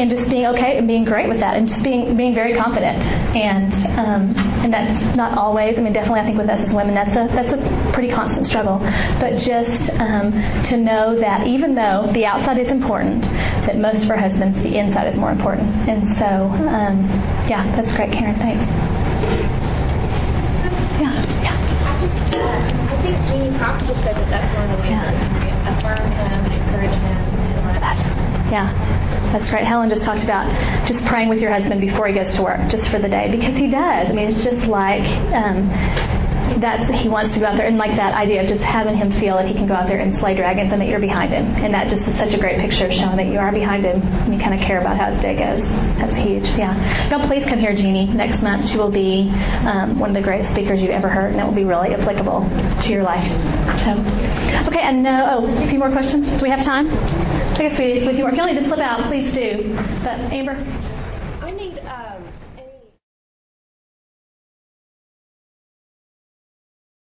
[0.00, 3.02] and just being okay and being great with that and just being being very confident.
[3.36, 6.94] And um, and that's not always I mean definitely I think with us as women
[6.94, 8.78] that's a that's a pretty constant struggle.
[9.20, 10.32] But just um,
[10.70, 13.22] to know that even though the outside is important
[13.68, 15.68] that most for husbands the inside is more important.
[15.88, 17.04] And so um,
[17.48, 18.36] yeah that's great Karen.
[18.40, 18.64] Thanks.
[21.00, 21.12] Yeah
[21.44, 21.56] yeah.
[22.88, 25.76] I think Jeannie Cox just said that that's one of the ways yeah.
[25.76, 27.20] affirm him and encourage him
[27.60, 28.19] and let
[28.50, 29.64] yeah, that's great.
[29.64, 30.46] Helen just talked about
[30.86, 33.54] just praying with your husband before he goes to work, just for the day, because
[33.56, 34.08] he does.
[34.08, 35.04] I mean, it's just like
[35.34, 35.70] um,
[36.60, 39.12] that's he wants to go out there and like that idea of just having him
[39.20, 41.46] feel that he can go out there and slay dragons and that you're behind him.
[41.64, 44.02] And that just is such a great picture of showing that you are behind him
[44.02, 45.62] and you kind of care about how his day goes.
[45.98, 46.48] That's huge.
[46.58, 46.74] Yeah.
[47.10, 48.06] Now please come here, Jeannie.
[48.06, 49.30] Next month she will be
[49.66, 52.48] um, one of the greatest speakers you've ever heard, and it will be really applicable
[52.82, 53.28] to your life.
[53.84, 53.90] So,
[54.68, 56.26] okay, and no, oh, a few more questions.
[56.38, 56.88] Do we have time?
[56.90, 59.74] I guess we, if you, if you to slip out, please do.
[60.02, 60.56] But Amber.
[61.42, 62.09] I need um,